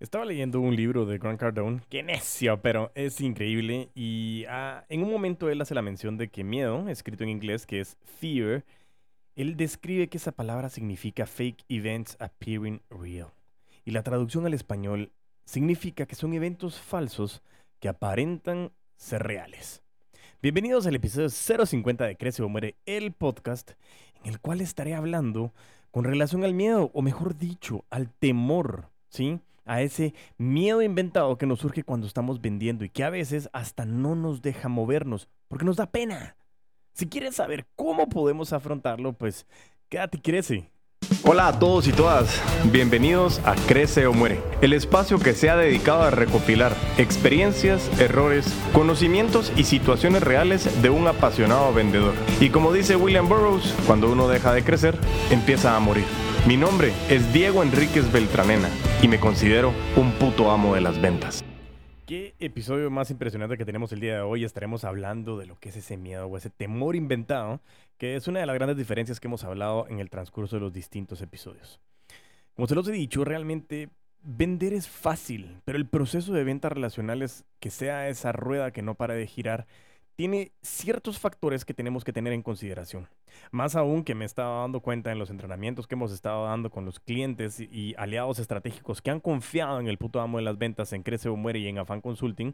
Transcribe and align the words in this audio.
Estaba 0.00 0.24
leyendo 0.24 0.60
un 0.60 0.76
libro 0.76 1.06
de 1.06 1.18
Grant 1.18 1.40
Cardone, 1.40 1.80
qué 1.88 2.04
necio, 2.04 2.62
pero 2.62 2.92
es 2.94 3.20
increíble. 3.20 3.88
Y 3.96 4.44
ah, 4.48 4.84
en 4.88 5.02
un 5.02 5.10
momento 5.10 5.50
él 5.50 5.60
hace 5.60 5.74
la 5.74 5.82
mención 5.82 6.16
de 6.16 6.28
que 6.28 6.44
miedo, 6.44 6.88
escrito 6.88 7.24
en 7.24 7.30
inglés, 7.30 7.66
que 7.66 7.80
es 7.80 7.96
fear, 8.20 8.64
él 9.34 9.56
describe 9.56 10.06
que 10.06 10.18
esa 10.18 10.30
palabra 10.30 10.68
significa 10.68 11.26
fake 11.26 11.64
events 11.68 12.16
appearing 12.20 12.80
real. 12.90 13.32
Y 13.84 13.90
la 13.90 14.04
traducción 14.04 14.46
al 14.46 14.54
español 14.54 15.10
significa 15.44 16.06
que 16.06 16.14
son 16.14 16.32
eventos 16.32 16.78
falsos 16.78 17.42
que 17.80 17.88
aparentan 17.88 18.70
ser 18.96 19.24
reales. 19.24 19.82
Bienvenidos 20.40 20.86
al 20.86 20.94
episodio 20.94 21.28
050 21.28 22.04
de 22.04 22.16
Crece 22.16 22.44
o 22.44 22.48
Muere, 22.48 22.76
el 22.86 23.10
podcast 23.10 23.72
en 24.22 24.30
el 24.30 24.38
cual 24.38 24.60
estaré 24.60 24.94
hablando 24.94 25.52
con 25.90 26.04
relación 26.04 26.44
al 26.44 26.54
miedo, 26.54 26.92
o 26.94 27.02
mejor 27.02 27.36
dicho, 27.36 27.84
al 27.90 28.12
temor, 28.12 28.90
¿sí? 29.08 29.40
A 29.68 29.82
ese 29.82 30.14
miedo 30.38 30.82
inventado 30.82 31.38
que 31.38 31.46
nos 31.46 31.60
surge 31.60 31.84
cuando 31.84 32.06
estamos 32.06 32.40
vendiendo 32.40 32.84
y 32.84 32.88
que 32.88 33.04
a 33.04 33.10
veces 33.10 33.48
hasta 33.52 33.84
no 33.84 34.16
nos 34.16 34.42
deja 34.42 34.68
movernos 34.68 35.28
porque 35.46 35.64
nos 35.64 35.76
da 35.76 35.86
pena. 35.86 36.36
Si 36.94 37.06
quieres 37.06 37.36
saber 37.36 37.66
cómo 37.76 38.08
podemos 38.08 38.52
afrontarlo, 38.52 39.12
pues 39.12 39.46
quédate 39.88 40.18
y 40.18 40.20
crece. 40.20 40.70
Hola 41.22 41.48
a 41.48 41.58
todos 41.58 41.86
y 41.86 41.92
todas, 41.92 42.42
bienvenidos 42.70 43.40
a 43.44 43.54
Crece 43.54 44.06
o 44.06 44.12
Muere, 44.12 44.40
el 44.60 44.72
espacio 44.72 45.18
que 45.18 45.32
se 45.32 45.48
ha 45.48 45.56
dedicado 45.56 46.02
a 46.02 46.10
recopilar 46.10 46.74
experiencias, 46.98 47.88
errores, 48.00 48.52
conocimientos 48.72 49.52
y 49.56 49.64
situaciones 49.64 50.22
reales 50.22 50.82
de 50.82 50.90
un 50.90 51.06
apasionado 51.06 51.72
vendedor. 51.72 52.14
Y 52.40 52.50
como 52.50 52.72
dice 52.72 52.96
William 52.96 53.28
Burroughs, 53.28 53.74
cuando 53.86 54.10
uno 54.10 54.28
deja 54.28 54.52
de 54.52 54.64
crecer, 54.64 54.98
empieza 55.30 55.76
a 55.76 55.80
morir. 55.80 56.04
Mi 56.46 56.56
nombre 56.56 56.92
es 57.08 57.32
Diego 57.32 57.62
Enríquez 57.62 58.10
Beltranena 58.12 58.67
y 59.00 59.06
me 59.06 59.20
considero 59.20 59.72
un 59.96 60.12
puto 60.12 60.50
amo 60.50 60.74
de 60.74 60.80
las 60.80 61.00
ventas. 61.00 61.44
¿Qué 62.06 62.34
episodio 62.40 62.90
más 62.90 63.10
impresionante 63.10 63.56
que 63.56 63.64
tenemos 63.64 63.92
el 63.92 64.00
día 64.00 64.14
de 64.14 64.20
hoy? 64.22 64.44
Estaremos 64.44 64.84
hablando 64.84 65.38
de 65.38 65.46
lo 65.46 65.58
que 65.58 65.68
es 65.68 65.76
ese 65.76 65.96
miedo 65.96 66.26
o 66.26 66.36
ese 66.36 66.50
temor 66.50 66.96
inventado, 66.96 67.60
que 67.98 68.16
es 68.16 68.26
una 68.28 68.40
de 68.40 68.46
las 68.46 68.54
grandes 68.54 68.76
diferencias 68.76 69.20
que 69.20 69.28
hemos 69.28 69.44
hablado 69.44 69.86
en 69.88 70.00
el 70.00 70.10
transcurso 70.10 70.56
de 70.56 70.60
los 70.60 70.72
distintos 70.72 71.20
episodios. 71.20 71.80
Como 72.54 72.66
se 72.66 72.74
los 72.74 72.88
he 72.88 72.92
dicho, 72.92 73.24
realmente 73.24 73.90
vender 74.22 74.72
es 74.72 74.88
fácil, 74.88 75.60
pero 75.64 75.78
el 75.78 75.86
proceso 75.86 76.32
de 76.32 76.44
ventas 76.44 76.72
relacionales, 76.72 77.44
que 77.60 77.70
sea 77.70 78.08
esa 78.08 78.32
rueda 78.32 78.72
que 78.72 78.82
no 78.82 78.94
para 78.94 79.14
de 79.14 79.26
girar, 79.26 79.66
tiene 80.18 80.50
ciertos 80.62 81.20
factores 81.20 81.64
que 81.64 81.74
tenemos 81.74 82.02
que 82.02 82.12
tener 82.12 82.32
en 82.32 82.42
consideración. 82.42 83.08
Más 83.52 83.76
aún 83.76 84.02
que 84.02 84.16
me 84.16 84.24
estaba 84.24 84.62
dando 84.62 84.80
cuenta 84.80 85.12
en 85.12 85.18
los 85.20 85.30
entrenamientos 85.30 85.86
que 85.86 85.94
hemos 85.94 86.10
estado 86.10 86.46
dando 86.46 86.70
con 86.70 86.84
los 86.84 86.98
clientes 86.98 87.60
y 87.60 87.94
aliados 87.96 88.40
estratégicos 88.40 89.00
que 89.00 89.12
han 89.12 89.20
confiado 89.20 89.78
en 89.78 89.86
el 89.86 89.96
puto 89.96 90.20
amo 90.20 90.38
de 90.38 90.42
las 90.42 90.58
ventas, 90.58 90.92
en 90.92 91.04
Crece 91.04 91.28
o 91.28 91.36
Muere 91.36 91.60
y 91.60 91.68
en 91.68 91.78
Afan 91.78 92.00
Consulting, 92.00 92.52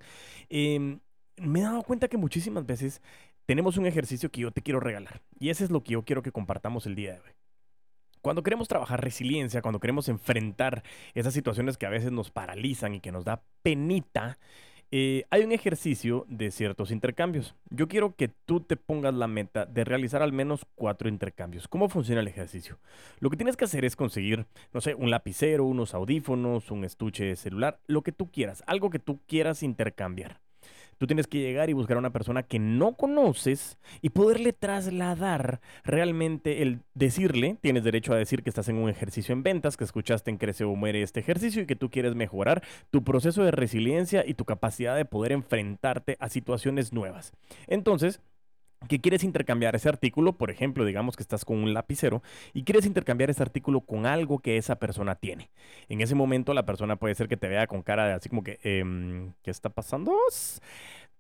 em, 0.51 1.01
me 1.39 1.61
he 1.61 1.63
dado 1.63 1.83
cuenta 1.85 2.09
que 2.09 2.19
muchísimas 2.19 2.67
veces 2.67 3.01
tenemos 3.47 3.79
un 3.79 3.87
ejercicio 3.87 4.31
que 4.31 4.43
yo 4.43 4.51
te 4.51 4.61
quiero 4.61 4.79
regalar. 4.79 5.23
Y 5.41 5.49
ese 5.49 5.65
es 5.65 5.71
lo 5.71 5.83
que 5.83 5.95
yo 5.95 6.03
quiero 6.03 6.21
que 6.21 6.33
compartamos 6.33 6.85
el 6.85 6.95
día 6.95 7.15
de 7.15 7.21
hoy. 7.21 7.33
Cuando 8.21 8.43
queremos 8.43 8.69
trabajar 8.69 9.03
resiliencia, 9.03 9.63
cuando 9.63 9.81
queremos 9.81 10.11
enfrentar 10.11 10.83
esas 11.15 11.33
situaciones 11.33 11.79
que 11.79 11.87
a 11.87 11.91
veces 11.91 12.13
nos 12.13 12.31
paralizan 12.31 12.95
y 12.95 13.01
que 13.01 13.11
nos 13.11 13.25
da 13.25 13.43
penita, 13.63 14.39
eh, 14.97 15.25
hay 15.31 15.43
un 15.43 15.51
ejercicio 15.51 16.25
de 16.29 16.53
ciertos 16.53 16.93
intercambios. 16.93 17.57
Yo 17.69 17.89
quiero 17.89 18.15
que 18.15 18.29
tú 18.29 18.61
te 18.61 18.77
pongas 18.77 19.13
la 19.13 19.27
meta 19.27 19.67
de 19.67 19.83
realizar 19.83 20.23
al 20.23 20.33
menos 20.33 20.65
cuatro 20.77 21.09
intercambios. 21.09 21.67
¿Cómo 21.67 21.89
funciona 21.89 22.21
el 22.21 22.29
ejercicio? 22.29 22.79
Lo 23.19 23.29
que 23.29 23.37
tienes 23.37 23.57
que 23.57 23.65
hacer 23.65 23.85
es 23.85 23.97
conseguir, 23.97 24.47
no 24.73 24.81
sé, 24.81 24.95
un 24.95 25.11
lapicero, 25.11 25.65
unos 25.65 25.95
audífonos, 25.95 26.71
un 26.71 26.85
estuche 26.85 27.25
de 27.25 27.35
celular, 27.35 27.81
lo 27.89 28.03
que 28.03 28.13
tú 28.13 28.31
quieras, 28.31 28.63
algo 28.69 28.91
que 28.91 29.01
tú 29.01 29.19
quieras 29.27 29.65
intercambiar. 29.65 30.44
Tú 31.05 31.09
tienes 31.09 31.27
que 31.27 31.39
llegar 31.39 31.69
y 31.69 31.75
buscar 31.75 31.99
a 31.99 32.01
una 32.01 32.15
persona 32.15 32.45
que 32.45 32.59
no 32.59 32.95
conoces 32.95 33.77
y 34.01 34.09
poderle 34.09 34.55
trasladar 34.55 35.61
realmente 35.85 36.63
el 36.63 36.81
decirle, 36.95 37.59
tienes 37.61 37.85
derecho 37.85 38.15
a 38.15 38.17
decir 38.17 38.43
que 38.43 38.49
estás 38.49 38.71
en 38.71 38.77
un 38.77 38.89
ejercicio 38.89 39.35
en 39.35 39.43
ventas, 39.43 39.77
que 39.77 39.85
escuchaste 39.85 40.31
en 40.31 40.39
Crece 40.39 40.65
o 40.65 40.75
Muere 40.75 41.03
este 41.03 41.21
ejercicio 41.21 41.61
y 41.61 41.67
que 41.67 41.77
tú 41.77 41.91
quieres 41.91 42.15
mejorar 42.15 42.63
tu 42.91 43.05
proceso 43.05 43.45
de 43.45 43.51
resiliencia 43.51 44.25
y 44.27 44.33
tu 44.33 44.47
capacidad 44.47 44.97
de 44.97 45.05
poder 45.05 45.33
enfrentarte 45.33 46.17
a 46.21 46.31
situaciones 46.31 46.95
nuevas. 46.95 47.35
Entonces, 47.67 48.23
que 48.89 49.01
quieres 49.01 49.25
intercambiar 49.25 49.75
ese 49.75 49.89
artículo, 49.89 50.35
por 50.37 50.51
ejemplo, 50.51 50.85
digamos 50.85 51.17
que 51.17 51.23
estás 51.23 51.45
con 51.45 51.63
un 51.63 51.75
lapicero 51.75 52.23
y 52.53 52.65
quieres 52.65 52.87
intercambiar 52.87 53.31
ese 53.31 53.43
artículo 53.43 53.81
con 53.81 54.07
algo 54.07 54.39
que 54.39 54.57
esa 54.57 54.77
persona 54.77 55.15
tiene. 55.15 55.51
En 55.89 56.01
ese 56.01 56.15
momento 56.15 56.55
la 56.55 56.65
persona 56.65 56.97
puede 56.97 57.15
ser 57.15 57.29
que 57.29 57.37
te 57.37 57.49
vea 57.49 57.67
con 57.67 57.83
cara 57.83 58.07
de 58.07 58.13
así 58.15 58.29
como 58.29 58.43
que, 58.43 58.59
em, 58.63 59.33
¿qué 59.43 59.51
está 59.51 59.71
pasando? 59.71 60.15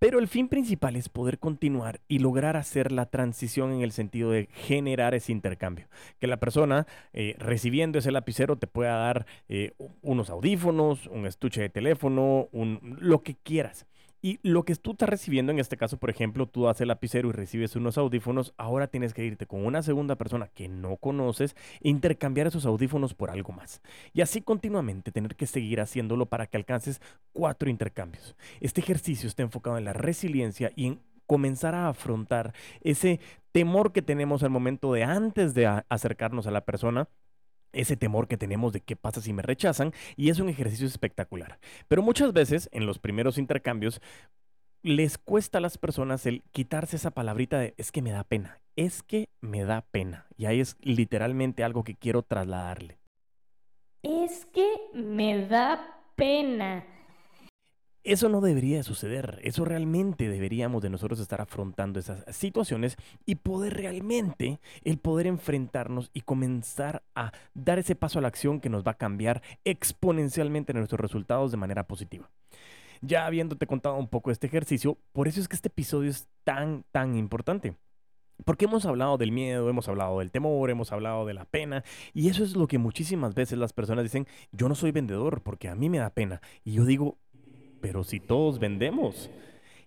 Pero 0.04 0.18
el 0.18 0.28
fin 0.28 0.48
principal 0.48 0.96
es 0.96 1.08
poder 1.08 1.38
continuar 1.38 2.02
y 2.08 2.18
lograr 2.18 2.58
hacer 2.58 2.92
la 2.92 3.06
transición 3.06 3.72
en 3.72 3.80
el 3.80 3.90
sentido 3.90 4.32
de 4.32 4.50
generar 4.52 5.14
ese 5.14 5.32
intercambio. 5.32 5.88
Que 6.20 6.26
la 6.26 6.36
persona 6.36 6.86
eh, 7.14 7.36
recibiendo 7.38 7.98
ese 7.98 8.12
lapicero 8.12 8.56
te 8.56 8.66
pueda 8.66 8.98
dar 8.98 9.24
eh, 9.48 9.72
unos 10.02 10.28
audífonos, 10.28 11.06
un 11.06 11.24
estuche 11.24 11.62
de 11.62 11.70
teléfono, 11.70 12.50
un, 12.52 12.98
lo 13.00 13.22
que 13.22 13.34
quieras. 13.34 13.86
Y 14.24 14.40
lo 14.42 14.64
que 14.64 14.74
tú 14.74 14.92
estás 14.92 15.10
recibiendo, 15.10 15.52
en 15.52 15.58
este 15.58 15.76
caso, 15.76 15.98
por 15.98 16.08
ejemplo, 16.08 16.46
tú 16.46 16.66
haces 16.66 16.80
el 16.80 16.88
lapicero 16.88 17.28
y 17.28 17.32
recibes 17.32 17.76
unos 17.76 17.98
audífonos, 17.98 18.54
ahora 18.56 18.86
tienes 18.86 19.12
que 19.12 19.22
irte 19.22 19.44
con 19.44 19.66
una 19.66 19.82
segunda 19.82 20.16
persona 20.16 20.48
que 20.48 20.66
no 20.66 20.96
conoces 20.96 21.54
e 21.82 21.90
intercambiar 21.90 22.46
esos 22.46 22.64
audífonos 22.64 23.12
por 23.12 23.28
algo 23.28 23.52
más. 23.52 23.82
Y 24.14 24.22
así 24.22 24.40
continuamente 24.40 25.12
tener 25.12 25.36
que 25.36 25.46
seguir 25.46 25.78
haciéndolo 25.78 26.24
para 26.24 26.46
que 26.46 26.56
alcances 26.56 27.02
cuatro 27.34 27.68
intercambios. 27.68 28.34
Este 28.62 28.80
ejercicio 28.80 29.28
está 29.28 29.42
enfocado 29.42 29.76
en 29.76 29.84
la 29.84 29.92
resiliencia 29.92 30.72
y 30.74 30.86
en 30.86 31.00
comenzar 31.26 31.74
a 31.74 31.88
afrontar 31.88 32.54
ese 32.80 33.20
temor 33.52 33.92
que 33.92 34.00
tenemos 34.00 34.42
al 34.42 34.48
momento 34.48 34.94
de 34.94 35.04
antes 35.04 35.52
de 35.52 35.66
acercarnos 35.66 36.46
a 36.46 36.50
la 36.50 36.64
persona 36.64 37.10
ese 37.74 37.96
temor 37.96 38.28
que 38.28 38.36
tenemos 38.36 38.72
de 38.72 38.80
qué 38.80 38.96
pasa 38.96 39.20
si 39.20 39.32
me 39.32 39.42
rechazan 39.42 39.92
y 40.16 40.30
es 40.30 40.38
un 40.38 40.48
ejercicio 40.48 40.86
espectacular. 40.86 41.58
Pero 41.88 42.02
muchas 42.02 42.32
veces 42.32 42.68
en 42.72 42.86
los 42.86 42.98
primeros 42.98 43.38
intercambios 43.38 44.00
les 44.82 45.16
cuesta 45.18 45.58
a 45.58 45.60
las 45.60 45.78
personas 45.78 46.26
el 46.26 46.42
quitarse 46.52 46.96
esa 46.96 47.10
palabrita 47.10 47.58
de 47.58 47.74
es 47.78 47.90
que 47.90 48.02
me 48.02 48.12
da 48.12 48.22
pena, 48.22 48.60
es 48.76 49.02
que 49.02 49.30
me 49.40 49.64
da 49.64 49.80
pena. 49.80 50.26
Y 50.36 50.46
ahí 50.46 50.60
es 50.60 50.76
literalmente 50.82 51.64
algo 51.64 51.84
que 51.84 51.94
quiero 51.94 52.22
trasladarle. 52.22 52.98
Es 54.02 54.44
que 54.46 54.68
me 54.92 55.46
da 55.46 56.02
pena. 56.16 56.84
Eso 58.04 58.28
no 58.28 58.42
debería 58.42 58.82
suceder. 58.82 59.40
Eso 59.42 59.64
realmente 59.64 60.28
deberíamos 60.28 60.82
de 60.82 60.90
nosotros 60.90 61.20
estar 61.20 61.40
afrontando 61.40 61.98
esas 61.98 62.22
situaciones 62.36 62.98
y 63.24 63.36
poder 63.36 63.72
realmente 63.72 64.60
el 64.82 64.98
poder 64.98 65.26
enfrentarnos 65.26 66.10
y 66.12 66.20
comenzar 66.20 67.02
a 67.14 67.32
dar 67.54 67.78
ese 67.78 67.94
paso 67.96 68.18
a 68.18 68.22
la 68.22 68.28
acción 68.28 68.60
que 68.60 68.68
nos 68.68 68.84
va 68.84 68.90
a 68.90 68.98
cambiar 68.98 69.42
exponencialmente 69.64 70.74
nuestros 70.74 71.00
resultados 71.00 71.50
de 71.50 71.56
manera 71.56 71.86
positiva. 71.86 72.30
Ya 73.00 73.24
habiéndote 73.24 73.66
contado 73.66 73.96
un 73.96 74.08
poco 74.08 74.30
este 74.30 74.48
ejercicio, 74.48 74.98
por 75.12 75.26
eso 75.26 75.40
es 75.40 75.48
que 75.48 75.56
este 75.56 75.68
episodio 75.68 76.10
es 76.10 76.28
tan, 76.44 76.84
tan 76.92 77.16
importante. 77.16 77.74
Porque 78.44 78.66
hemos 78.66 78.84
hablado 78.84 79.16
del 79.16 79.32
miedo, 79.32 79.70
hemos 79.70 79.88
hablado 79.88 80.18
del 80.18 80.30
temor, 80.30 80.68
hemos 80.68 80.92
hablado 80.92 81.24
de 81.24 81.34
la 81.34 81.46
pena, 81.46 81.84
y 82.12 82.28
eso 82.28 82.44
es 82.44 82.56
lo 82.56 82.66
que 82.66 82.78
muchísimas 82.78 83.34
veces 83.34 83.58
las 83.58 83.72
personas 83.72 84.04
dicen, 84.04 84.26
yo 84.52 84.68
no 84.68 84.74
soy 84.74 84.90
vendedor 84.90 85.40
porque 85.42 85.68
a 85.68 85.74
mí 85.74 85.88
me 85.88 85.98
da 85.98 86.10
pena. 86.10 86.42
Y 86.64 86.72
yo 86.72 86.84
digo, 86.84 87.16
pero 87.84 88.02
si 88.02 88.18
todos 88.18 88.58
vendemos. 88.58 89.28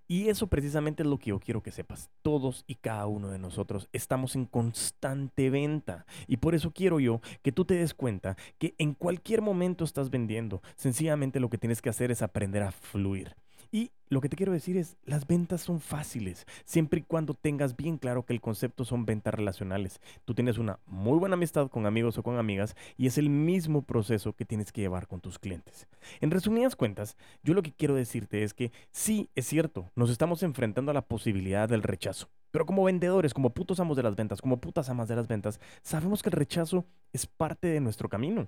Y 0.08 0.30
eso 0.30 0.46
precisamente 0.46 1.02
es 1.02 1.10
lo 1.10 1.18
que 1.18 1.32
yo 1.32 1.40
quiero 1.40 1.64
que 1.64 1.72
sepas. 1.72 2.12
Todos 2.22 2.64
y 2.68 2.76
cada 2.76 3.08
uno 3.08 3.32
de 3.32 3.40
nosotros 3.40 3.90
estamos 3.92 4.36
en 4.36 4.46
constante 4.46 5.50
venta. 5.50 6.06
Y 6.28 6.38
por 6.38 6.54
eso 6.54 6.72
quiero 6.72 7.00
yo 7.00 7.22
que 7.42 7.52
tú 7.52 7.66
te 7.66 7.74
des 7.74 7.96
cuenta 7.96 8.38
que 8.60 8.76
en 8.78 8.94
cualquier 8.94 9.42
momento 9.42 9.84
estás 9.84 10.12
vendiendo. 10.12 10.62
Sencillamente 10.76 11.40
lo 11.40 11.50
que 11.50 11.58
tienes 11.58 11.82
que 11.82 11.90
hacer 11.90 12.12
es 12.12 12.22
aprender 12.22 12.62
a 12.62 12.72
fluir. 12.72 13.36
Y 13.72 13.92
lo 14.10 14.22
que 14.22 14.30
te 14.30 14.38
quiero 14.38 14.54
decir 14.54 14.78
es, 14.78 14.96
las 15.04 15.28
ventas 15.28 15.62
son 15.62 15.82
fáciles, 15.82 16.46
siempre 16.64 17.02
y 17.02 17.04
cuando 17.04 17.34
tengas 17.34 17.76
bien 17.76 17.98
claro 17.98 18.26
que 18.26 18.34
el 18.34 18.40
concepto 18.40 18.86
son 18.86 19.06
ventas 19.06 19.34
relacionales. 19.34 20.00
Tú 20.24 20.34
tienes 20.34 20.58
una 20.58 20.80
muy 20.86 21.20
buena 21.20 21.34
amistad 21.34 21.70
con 21.70 21.86
amigos 21.86 22.18
o 22.18 22.24
con 22.24 22.38
amigas 22.38 22.76
y 22.96 23.08
es 23.08 23.18
el 23.18 23.30
mismo 23.30 23.82
proceso 23.82 24.34
que 24.34 24.46
tienes 24.46 24.72
que 24.72 24.82
llevar 24.82 25.08
con 25.08 25.20
tus 25.20 25.40
clientes. 25.40 25.88
En 26.22 26.32
resumidas 26.32 26.76
cuentas, 26.76 27.18
yo 27.44 27.54
lo 27.54 27.64
que 27.64 27.74
quiero 27.74 27.96
decirte 27.96 28.44
es 28.44 28.54
que 28.54 28.72
sí, 28.92 29.30
es 29.36 29.46
cierto, 29.46 29.92
nos 29.96 30.10
estamos 30.10 30.42
enfrentando 30.44 30.92
a 30.92 30.94
la 30.94 31.06
posibilidad 31.06 31.68
del 31.68 31.84
rechazo. 31.84 32.30
Pero 32.52 32.66
como 32.66 32.86
vendedores, 32.86 33.34
como 33.34 33.54
putos 33.54 33.80
amos 33.80 33.98
de 33.98 34.04
las 34.04 34.16
ventas, 34.16 34.42
como 34.42 34.62
putas 34.62 34.90
amas 34.90 35.10
de 35.10 35.16
las 35.16 35.28
ventas, 35.28 35.60
sabemos 35.82 36.24
que 36.24 36.30
el 36.30 36.34
rechazo 36.34 36.86
es 37.12 37.26
parte 37.26 37.68
de 37.68 37.82
nuestro 37.82 38.08
camino. 38.08 38.48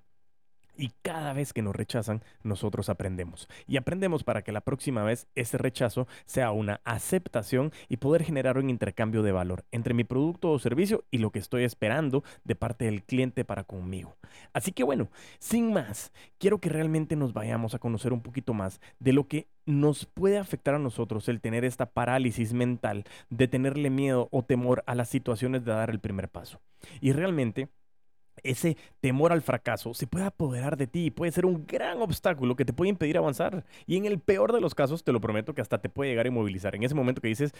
Y 0.79 0.93
cada 1.01 1.33
vez 1.33 1.51
que 1.51 1.61
nos 1.61 1.75
rechazan, 1.75 2.23
nosotros 2.41 2.87
aprendemos. 2.87 3.49
Y 3.67 3.75
aprendemos 3.75 4.23
para 4.23 4.43
que 4.43 4.53
la 4.53 4.61
próxima 4.61 5.03
vez 5.03 5.27
ese 5.35 5.57
rechazo 5.57 6.07
sea 6.25 6.51
una 6.51 6.79
aceptación 6.85 7.73
y 7.89 7.97
poder 7.97 8.23
generar 8.23 8.57
un 8.57 8.69
intercambio 8.69 9.21
de 9.21 9.33
valor 9.33 9.65
entre 9.73 9.93
mi 9.93 10.05
producto 10.05 10.49
o 10.49 10.57
servicio 10.57 11.03
y 11.11 11.17
lo 11.17 11.31
que 11.31 11.39
estoy 11.39 11.65
esperando 11.65 12.23
de 12.45 12.55
parte 12.55 12.85
del 12.85 13.03
cliente 13.03 13.43
para 13.43 13.65
conmigo. 13.65 14.15
Así 14.53 14.71
que 14.71 14.85
bueno, 14.85 15.09
sin 15.37 15.73
más, 15.73 16.13
quiero 16.37 16.59
que 16.59 16.69
realmente 16.69 17.17
nos 17.17 17.33
vayamos 17.33 17.75
a 17.75 17.79
conocer 17.79 18.13
un 18.13 18.21
poquito 18.21 18.53
más 18.53 18.79
de 18.99 19.11
lo 19.11 19.27
que 19.27 19.49
nos 19.65 20.05
puede 20.05 20.37
afectar 20.37 20.75
a 20.75 20.79
nosotros 20.79 21.27
el 21.27 21.41
tener 21.41 21.65
esta 21.65 21.87
parálisis 21.87 22.53
mental 22.53 23.03
de 23.29 23.49
tenerle 23.49 23.89
miedo 23.89 24.29
o 24.31 24.43
temor 24.43 24.81
a 24.87 24.95
las 24.95 25.09
situaciones 25.09 25.65
de 25.65 25.73
dar 25.73 25.89
el 25.89 25.99
primer 25.99 26.29
paso. 26.29 26.61
Y 27.01 27.11
realmente 27.11 27.67
ese 28.43 28.77
temor 29.01 29.31
al 29.31 29.41
fracaso 29.41 29.93
se 29.93 30.07
puede 30.07 30.25
apoderar 30.25 30.77
de 30.77 30.87
ti 30.87 31.05
y 31.05 31.11
puede 31.11 31.31
ser 31.31 31.45
un 31.45 31.65
gran 31.65 32.01
obstáculo 32.01 32.55
que 32.55 32.65
te 32.65 32.73
puede 32.73 32.89
impedir 32.89 33.17
avanzar. 33.17 33.65
Y 33.85 33.97
en 33.97 34.05
el 34.05 34.19
peor 34.19 34.53
de 34.53 34.61
los 34.61 34.75
casos, 34.75 35.03
te 35.03 35.11
lo 35.11 35.21
prometo 35.21 35.53
que 35.53 35.61
hasta 35.61 35.79
te 35.79 35.89
puede 35.89 36.09
llegar 36.09 36.25
a 36.25 36.29
inmovilizar. 36.29 36.75
En 36.75 36.83
ese 36.83 36.95
momento 36.95 37.21
que 37.21 37.27
dices, 37.27 37.53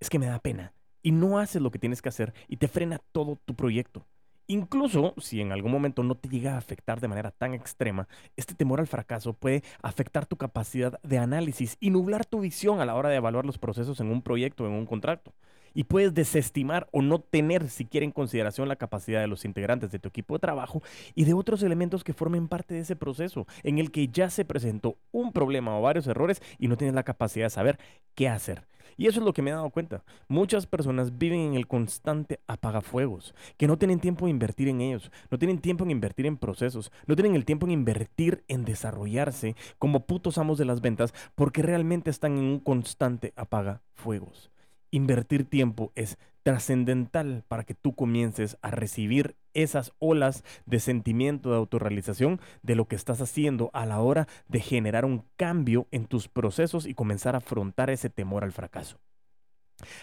es 0.00 0.10
que 0.10 0.18
me 0.18 0.26
da 0.26 0.38
pena. 0.38 0.72
Y 1.02 1.12
no 1.12 1.38
haces 1.38 1.62
lo 1.62 1.70
que 1.70 1.78
tienes 1.78 2.02
que 2.02 2.08
hacer 2.08 2.34
y 2.48 2.56
te 2.56 2.68
frena 2.68 3.00
todo 3.12 3.38
tu 3.44 3.54
proyecto. 3.54 4.06
Incluso 4.48 5.14
si 5.18 5.40
en 5.40 5.50
algún 5.50 5.72
momento 5.72 6.04
no 6.04 6.14
te 6.14 6.28
llega 6.28 6.54
a 6.54 6.58
afectar 6.58 7.00
de 7.00 7.08
manera 7.08 7.32
tan 7.32 7.52
extrema, 7.52 8.06
este 8.36 8.54
temor 8.54 8.78
al 8.78 8.86
fracaso 8.86 9.32
puede 9.32 9.64
afectar 9.82 10.24
tu 10.26 10.36
capacidad 10.36 11.00
de 11.02 11.18
análisis 11.18 11.76
y 11.80 11.90
nublar 11.90 12.24
tu 12.24 12.40
visión 12.40 12.80
a 12.80 12.86
la 12.86 12.94
hora 12.94 13.08
de 13.08 13.16
evaluar 13.16 13.44
los 13.44 13.58
procesos 13.58 13.98
en 14.00 14.08
un 14.08 14.22
proyecto 14.22 14.64
o 14.64 14.66
en 14.68 14.74
un 14.74 14.86
contrato 14.86 15.32
y 15.76 15.84
puedes 15.84 16.14
desestimar 16.14 16.88
o 16.90 17.02
no 17.02 17.20
tener 17.20 17.68
siquiera 17.68 18.06
en 18.06 18.10
consideración 18.10 18.66
la 18.66 18.76
capacidad 18.76 19.20
de 19.20 19.26
los 19.26 19.44
integrantes 19.44 19.92
de 19.92 19.98
tu 19.98 20.08
equipo 20.08 20.34
de 20.34 20.40
trabajo 20.40 20.82
y 21.14 21.24
de 21.24 21.34
otros 21.34 21.62
elementos 21.62 22.02
que 22.02 22.14
formen 22.14 22.48
parte 22.48 22.74
de 22.74 22.80
ese 22.80 22.96
proceso 22.96 23.46
en 23.62 23.78
el 23.78 23.90
que 23.90 24.08
ya 24.08 24.30
se 24.30 24.46
presentó 24.46 24.96
un 25.12 25.32
problema 25.32 25.78
o 25.78 25.82
varios 25.82 26.06
errores 26.06 26.40
y 26.58 26.68
no 26.68 26.78
tienes 26.78 26.94
la 26.94 27.02
capacidad 27.02 27.44
de 27.44 27.50
saber 27.50 27.78
qué 28.14 28.26
hacer. 28.26 28.66
Y 28.96 29.06
eso 29.06 29.20
es 29.20 29.26
lo 29.26 29.34
que 29.34 29.42
me 29.42 29.50
he 29.50 29.52
dado 29.52 29.68
cuenta. 29.68 30.02
Muchas 30.28 30.66
personas 30.66 31.18
viven 31.18 31.40
en 31.40 31.54
el 31.54 31.66
constante 31.66 32.40
apagafuegos, 32.46 33.34
que 33.58 33.66
no 33.66 33.76
tienen 33.76 34.00
tiempo 34.00 34.24
de 34.24 34.30
invertir 34.30 34.68
en 34.68 34.80
ellos, 34.80 35.12
no 35.30 35.38
tienen 35.38 35.58
tiempo 35.58 35.84
en 35.84 35.90
invertir 35.90 36.24
en 36.24 36.38
procesos, 36.38 36.90
no 37.06 37.16
tienen 37.16 37.34
el 37.34 37.44
tiempo 37.44 37.66
en 37.66 37.72
invertir 37.72 38.44
en 38.48 38.64
desarrollarse 38.64 39.56
como 39.78 40.06
putos 40.06 40.38
amos 40.38 40.56
de 40.56 40.64
las 40.64 40.80
ventas 40.80 41.12
porque 41.34 41.60
realmente 41.60 42.08
están 42.08 42.38
en 42.38 42.44
un 42.44 42.60
constante 42.60 43.34
apagafuegos. 43.36 44.50
Invertir 44.96 45.44
tiempo 45.44 45.92
es 45.94 46.16
trascendental 46.42 47.44
para 47.48 47.64
que 47.64 47.74
tú 47.74 47.94
comiences 47.94 48.56
a 48.62 48.70
recibir 48.70 49.36
esas 49.52 49.92
olas 49.98 50.42
de 50.64 50.80
sentimiento 50.80 51.50
de 51.50 51.58
autorrealización 51.58 52.40
de 52.62 52.76
lo 52.76 52.88
que 52.88 52.96
estás 52.96 53.20
haciendo 53.20 53.68
a 53.74 53.84
la 53.84 54.00
hora 54.00 54.26
de 54.48 54.60
generar 54.60 55.04
un 55.04 55.24
cambio 55.36 55.86
en 55.90 56.06
tus 56.06 56.28
procesos 56.28 56.86
y 56.86 56.94
comenzar 56.94 57.34
a 57.34 57.38
afrontar 57.38 57.90
ese 57.90 58.08
temor 58.08 58.42
al 58.42 58.52
fracaso. 58.52 58.98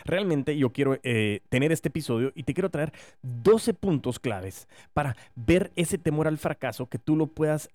Realmente 0.06 0.56
yo 0.60 0.72
quiero 0.72 1.00
eh, 1.02 1.40
tener 1.50 1.72
este 1.72 1.88
episodio 1.88 2.32
y 2.36 2.44
te 2.44 2.54
quiero 2.54 2.70
traer 2.70 2.94
12 3.24 3.74
puntos 3.74 4.20
claves 4.20 4.68
para 4.94 5.18
ver 5.34 5.72
ese 5.76 5.98
temor 5.98 6.28
al 6.28 6.38
fracaso 6.38 6.88
que 6.88 7.00
tú 7.00 7.16
lo 7.16 7.26
puedas 7.26 7.72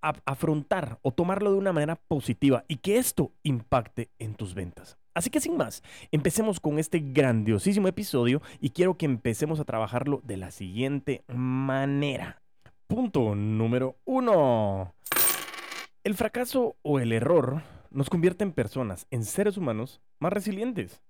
afrontar 0.00 0.98
o 1.02 1.12
tomarlo 1.12 1.52
de 1.52 1.58
una 1.58 1.74
manera 1.74 1.96
positiva 1.96 2.64
y 2.68 2.76
que 2.76 2.96
esto 2.96 3.32
impacte 3.42 4.08
en 4.18 4.34
tus 4.34 4.54
ventas. 4.54 4.96
Así 5.18 5.30
que 5.30 5.40
sin 5.40 5.56
más, 5.56 5.82
empecemos 6.12 6.60
con 6.60 6.78
este 6.78 7.00
grandiosísimo 7.00 7.88
episodio 7.88 8.40
y 8.60 8.70
quiero 8.70 8.96
que 8.96 9.04
empecemos 9.04 9.58
a 9.58 9.64
trabajarlo 9.64 10.20
de 10.22 10.36
la 10.36 10.52
siguiente 10.52 11.24
manera. 11.26 12.40
Punto 12.86 13.34
número 13.34 13.96
uno. 14.04 14.94
El 16.04 16.14
fracaso 16.14 16.76
o 16.82 17.00
el 17.00 17.10
error 17.10 17.62
nos 17.90 18.08
convierte 18.10 18.44
en 18.44 18.52
personas, 18.52 19.08
en 19.10 19.24
seres 19.24 19.56
humanos 19.56 20.00
más 20.20 20.32
resilientes. 20.32 21.02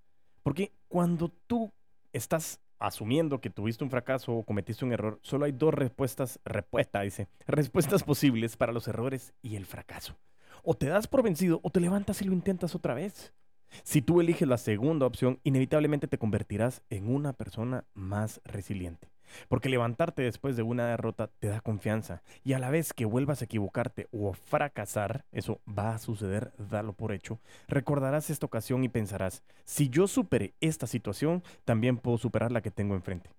Porque 0.43 0.72
cuando 0.88 1.28
tú 1.46 1.70
estás 2.14 2.62
asumiendo 2.78 3.43
que 3.43 3.50
tuviste 3.50 3.84
un 3.84 3.90
fracaso 3.90 4.32
o 4.32 4.43
cometiste 4.43 4.87
un 4.87 4.94
error, 4.94 5.20
solo 5.20 5.44
hay 5.44 5.52
dos 5.52 5.75
respuestas, 5.75 6.40
respuesta 6.46 7.02
dice, 7.02 7.28
respuestas 7.46 8.05
posibles 8.05 8.56
para 8.56 8.72
los 8.72 8.88
errores 8.88 9.34
y 9.43 9.56
el 9.56 9.66
fracaso. 9.66 10.16
O 10.62 10.72
te 10.72 10.87
das 10.87 11.08
por 11.08 11.22
vencido 11.22 11.60
o 11.62 11.69
te 11.69 11.81
levantas 11.81 12.22
y 12.22 12.25
lo 12.25 12.32
intentas 12.32 12.75
otra 12.75 12.94
vez. 12.94 13.34
Si 13.82 14.03
tú 14.03 14.20
eliges 14.20 14.49
la 14.49 14.59
segunda 14.59 15.06
opción, 15.06 15.41
inevitablemente 15.44 16.09
te 16.09 16.19
convertirás 16.19 16.82
en 16.91 17.12
una 17.12 17.32
persona 17.32 17.85
más 17.94 18.41
resiliente. 18.44 19.09
Porque 19.49 19.69
levantarte 19.69 20.23
después 20.23 20.56
de 20.56 20.62
una 20.62 20.87
derrota 20.87 21.29
te 21.38 21.49
da 21.49 21.61
confianza 21.61 22.23
y 22.44 22.55
a 22.55 22.59
la 22.59 22.70
vez 22.70 22.93
que 22.93 23.05
vuelvas 23.05 23.43
a 23.43 23.44
equivocarte 23.44 24.09
o 24.11 24.32
fracasar, 24.32 25.25
eso 25.32 25.61
va 25.67 25.94
a 25.94 25.99
suceder, 25.99 26.53
dalo 26.59 26.93
por 26.93 27.12
hecho, 27.12 27.38
recordarás 27.67 28.31
esta 28.31 28.47
ocasión 28.47 28.85
y 28.85 28.88
pensarás, 28.88 29.43
si 29.65 29.88
yo 29.88 30.06
superé 30.06 30.55
esta 30.61 30.87
situación, 30.87 31.43
también 31.65 31.99
puedo 31.99 32.19
superar 32.19 32.53
la 32.53 32.62
que 32.62 32.70
tengo 32.70 32.94
enfrente. 32.94 33.31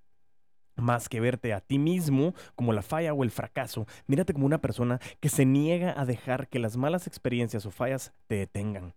Más 0.75 1.09
que 1.09 1.19
verte 1.19 1.53
a 1.53 1.59
ti 1.59 1.77
mismo 1.77 2.33
como 2.55 2.71
la 2.71 2.81
falla 2.81 3.13
o 3.13 3.23
el 3.23 3.31
fracaso, 3.31 3.85
mírate 4.07 4.33
como 4.33 4.45
una 4.45 4.61
persona 4.61 4.99
que 5.19 5.27
se 5.27 5.45
niega 5.45 5.99
a 5.99 6.05
dejar 6.05 6.47
que 6.47 6.59
las 6.59 6.77
malas 6.77 7.05
experiencias 7.05 7.65
o 7.65 7.71
fallas 7.71 8.13
te 8.27 8.35
detengan. 8.35 8.93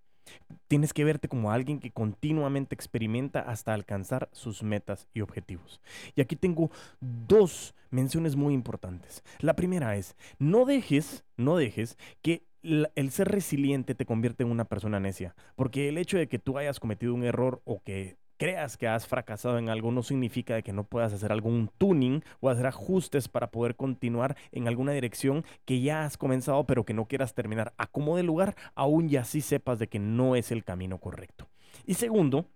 Tienes 0.69 0.93
que 0.93 1.05
verte 1.05 1.29
como 1.29 1.51
alguien 1.51 1.79
que 1.79 1.91
continuamente 1.91 2.75
experimenta 2.75 3.41
hasta 3.41 3.75
alcanzar 3.75 4.29
sus 4.33 4.63
metas 4.63 5.09
y 5.15 5.21
objetivos. 5.21 5.81
Y 6.15 6.21
aquí 6.21 6.37
tengo 6.37 6.71
dos 7.01 7.75
menciones 7.91 8.37
muy 8.37 8.55
importantes. 8.55 9.23
La 9.41 9.55
primera 9.55 9.97
es, 9.97 10.17
no 10.39 10.65
dejes, 10.65 11.25
no 11.37 11.57
dejes 11.57 11.99
que 12.23 12.47
el 12.63 13.11
ser 13.11 13.29
resiliente 13.29 13.95
te 13.95 14.07
convierte 14.07 14.45
en 14.45 14.51
una 14.51 14.65
persona 14.65 15.01
necia, 15.01 15.35
porque 15.57 15.89
el 15.89 15.99
hecho 15.99 16.17
de 16.17 16.29
que 16.29 16.39
tú 16.39 16.59
hayas 16.59 16.79
cometido 16.79 17.13
un 17.13 17.25
error 17.25 17.61
o 17.65 17.81
que 17.83 18.17
creas 18.43 18.77
que 18.77 18.89
has 18.89 19.07
fracasado 19.07 19.57
en 19.57 19.69
algo 19.69 19.93
no 19.93 20.03
significa 20.03 20.61
que 20.63 20.73
no 20.73 20.83
puedas 20.83 21.13
hacer 21.13 21.31
algún 21.31 21.71
tuning 21.79 22.25
o 22.41 22.49
hacer 22.51 22.67
ajustes 22.67 23.29
para 23.29 23.53
poder 23.53 23.77
continuar 23.77 24.37
en 24.51 24.67
alguna 24.67 24.91
dirección 24.91 25.45
que 25.65 25.81
ya 25.81 26.05
has 26.05 26.17
comenzado 26.17 26.67
pero 26.67 26.85
que 26.85 26.93
no 26.93 27.07
quieras 27.07 27.35
terminar. 27.35 27.73
A 27.77 27.87
como 27.87 28.17
de 28.17 28.25
lugar, 28.25 28.57
aún 28.75 29.09
ya 29.09 29.23
sí 29.23 29.43
sepas 29.43 29.79
de 29.79 29.87
que 29.87 30.01
no 30.01 30.35
es 30.35 30.51
el 30.51 30.65
camino 30.65 30.99
correcto. 30.99 31.47
Y 31.87 31.95
segundo, 31.95 32.47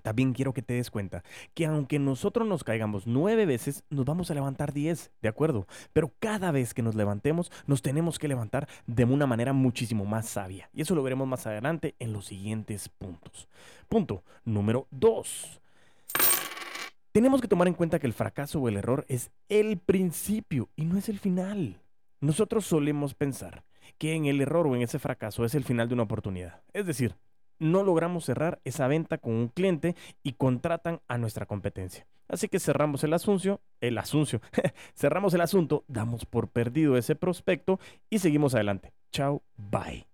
también 0.00 0.32
quiero 0.32 0.52
que 0.52 0.62
te 0.62 0.74
des 0.74 0.90
cuenta 0.90 1.22
que 1.54 1.66
aunque 1.66 1.98
nosotros 1.98 2.46
nos 2.46 2.64
caigamos 2.64 3.06
nueve 3.06 3.46
veces, 3.46 3.84
nos 3.90 4.04
vamos 4.04 4.30
a 4.30 4.34
levantar 4.34 4.72
diez, 4.72 5.10
¿de 5.22 5.28
acuerdo? 5.28 5.66
Pero 5.92 6.12
cada 6.18 6.50
vez 6.50 6.74
que 6.74 6.82
nos 6.82 6.94
levantemos, 6.94 7.52
nos 7.66 7.82
tenemos 7.82 8.18
que 8.18 8.28
levantar 8.28 8.68
de 8.86 9.04
una 9.04 9.26
manera 9.26 9.52
muchísimo 9.52 10.04
más 10.04 10.28
sabia. 10.28 10.68
Y 10.72 10.82
eso 10.82 10.94
lo 10.94 11.02
veremos 11.02 11.28
más 11.28 11.46
adelante 11.46 11.94
en 11.98 12.12
los 12.12 12.26
siguientes 12.26 12.88
puntos. 12.88 13.48
Punto 13.88 14.22
número 14.44 14.86
dos. 14.90 15.60
Tenemos 17.12 17.40
que 17.40 17.48
tomar 17.48 17.66
en 17.66 17.74
cuenta 17.74 17.98
que 17.98 18.06
el 18.06 18.12
fracaso 18.12 18.60
o 18.60 18.68
el 18.68 18.76
error 18.76 19.04
es 19.08 19.30
el 19.48 19.78
principio 19.78 20.68
y 20.76 20.84
no 20.84 20.96
es 20.96 21.08
el 21.08 21.18
final. 21.18 21.80
Nosotros 22.20 22.66
solemos 22.66 23.14
pensar 23.14 23.64
que 23.98 24.14
en 24.14 24.26
el 24.26 24.40
error 24.40 24.66
o 24.66 24.76
en 24.76 24.82
ese 24.82 24.98
fracaso 24.98 25.44
es 25.44 25.54
el 25.54 25.64
final 25.64 25.88
de 25.88 25.94
una 25.94 26.04
oportunidad. 26.04 26.60
Es 26.72 26.86
decir, 26.86 27.16
no 27.60 27.84
logramos 27.84 28.24
cerrar 28.24 28.60
esa 28.64 28.88
venta 28.88 29.18
con 29.18 29.34
un 29.34 29.48
cliente 29.48 29.94
y 30.24 30.32
contratan 30.32 31.00
a 31.06 31.18
nuestra 31.18 31.46
competencia. 31.46 32.06
Así 32.26 32.48
que 32.48 32.60
cerramos 32.60 33.04
el 33.04 33.12
asunto, 33.12 33.60
el 33.80 33.98
asunto, 33.98 34.40
cerramos 34.96 35.34
el 35.34 35.40
asunto, 35.40 35.84
damos 35.86 36.26
por 36.26 36.48
perdido 36.48 36.96
ese 36.96 37.14
prospecto 37.14 37.78
y 38.08 38.18
seguimos 38.18 38.54
adelante. 38.54 38.92
Chao, 39.12 39.42
bye. 39.56 40.09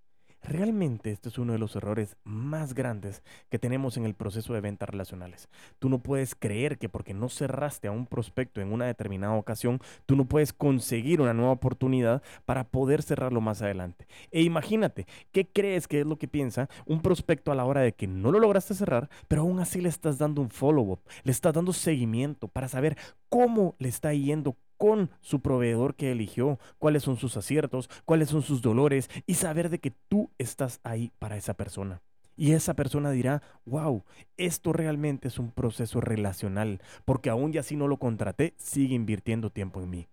Realmente 0.48 1.10
este 1.10 1.28
es 1.28 1.38
uno 1.38 1.54
de 1.54 1.58
los 1.58 1.74
errores 1.74 2.16
más 2.22 2.72
grandes 2.72 3.24
que 3.48 3.58
tenemos 3.58 3.96
en 3.96 4.04
el 4.04 4.14
proceso 4.14 4.54
de 4.54 4.60
ventas 4.60 4.88
relacionales. 4.88 5.48
Tú 5.80 5.88
no 5.88 5.98
puedes 5.98 6.36
creer 6.36 6.78
que 6.78 6.88
porque 6.88 7.14
no 7.14 7.28
cerraste 7.28 7.88
a 7.88 7.90
un 7.90 8.06
prospecto 8.06 8.60
en 8.60 8.72
una 8.72 8.86
determinada 8.86 9.34
ocasión, 9.34 9.80
tú 10.06 10.14
no 10.14 10.26
puedes 10.26 10.52
conseguir 10.52 11.20
una 11.20 11.34
nueva 11.34 11.50
oportunidad 11.50 12.22
para 12.44 12.62
poder 12.62 13.02
cerrarlo 13.02 13.40
más 13.40 13.60
adelante. 13.60 14.06
E 14.30 14.42
imagínate, 14.42 15.08
¿qué 15.32 15.48
crees 15.48 15.88
que 15.88 16.02
es 16.02 16.06
lo 16.06 16.16
que 16.16 16.28
piensa 16.28 16.68
un 16.84 17.02
prospecto 17.02 17.50
a 17.50 17.56
la 17.56 17.64
hora 17.64 17.80
de 17.80 17.94
que 17.94 18.06
no 18.06 18.30
lo 18.30 18.38
lograste 18.38 18.74
cerrar, 18.74 19.10
pero 19.26 19.42
aún 19.42 19.58
así 19.58 19.80
le 19.80 19.88
estás 19.88 20.16
dando 20.16 20.42
un 20.42 20.50
follow-up, 20.50 21.00
le 21.24 21.32
estás 21.32 21.54
dando 21.54 21.72
seguimiento 21.72 22.46
para 22.46 22.68
saber 22.68 22.96
cómo 23.28 23.74
le 23.80 23.88
está 23.88 24.14
yendo, 24.14 24.56
con 24.76 25.10
su 25.20 25.40
proveedor 25.40 25.94
que 25.94 26.12
eligió, 26.12 26.58
cuáles 26.78 27.02
son 27.02 27.16
sus 27.16 27.36
aciertos, 27.36 27.88
cuáles 28.04 28.28
son 28.28 28.42
sus 28.42 28.62
dolores 28.62 29.10
y 29.26 29.34
saber 29.34 29.70
de 29.70 29.78
que 29.78 29.90
tú 29.90 30.30
estás 30.38 30.80
ahí 30.84 31.12
para 31.18 31.36
esa 31.36 31.54
persona. 31.54 32.02
Y 32.36 32.52
esa 32.52 32.74
persona 32.74 33.10
dirá, 33.10 33.42
wow, 33.64 34.04
esto 34.36 34.72
realmente 34.74 35.28
es 35.28 35.38
un 35.38 35.52
proceso 35.52 36.02
relacional, 36.02 36.82
porque 37.06 37.30
aún 37.30 37.52
ya 37.52 37.62
si 37.62 37.76
no 37.76 37.88
lo 37.88 37.96
contraté, 37.98 38.54
sigue 38.58 38.94
invirtiendo 38.94 39.50
tiempo 39.50 39.80
en 39.80 39.90
mí. 39.90 40.06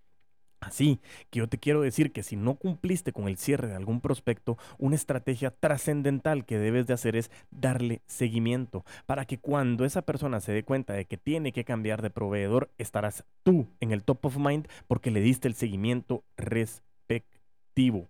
Así 0.63 1.01
que 1.29 1.39
yo 1.39 1.49
te 1.49 1.57
quiero 1.57 1.81
decir 1.81 2.13
que 2.13 2.23
si 2.23 2.37
no 2.37 2.55
cumpliste 2.55 3.11
con 3.11 3.27
el 3.27 3.37
cierre 3.37 3.67
de 3.67 3.75
algún 3.75 3.99
prospecto, 3.99 4.57
una 4.77 4.95
estrategia 4.95 5.51
trascendental 5.51 6.45
que 6.45 6.57
debes 6.57 6.87
de 6.87 6.93
hacer 6.93 7.17
es 7.17 7.31
darle 7.51 8.01
seguimiento 8.07 8.85
para 9.05 9.25
que 9.25 9.39
cuando 9.39 9.83
esa 9.83 10.03
persona 10.03 10.39
se 10.39 10.53
dé 10.53 10.63
cuenta 10.63 10.93
de 10.93 11.03
que 11.05 11.17
tiene 11.17 11.51
que 11.51 11.65
cambiar 11.65 12.01
de 12.01 12.09
proveedor, 12.09 12.71
estarás 12.77 13.25
tú 13.43 13.67
en 13.81 13.91
el 13.91 14.03
top 14.03 14.25
of 14.25 14.37
mind 14.37 14.67
porque 14.87 15.11
le 15.11 15.19
diste 15.19 15.49
el 15.49 15.55
seguimiento 15.55 16.23
respectivo. 16.37 18.07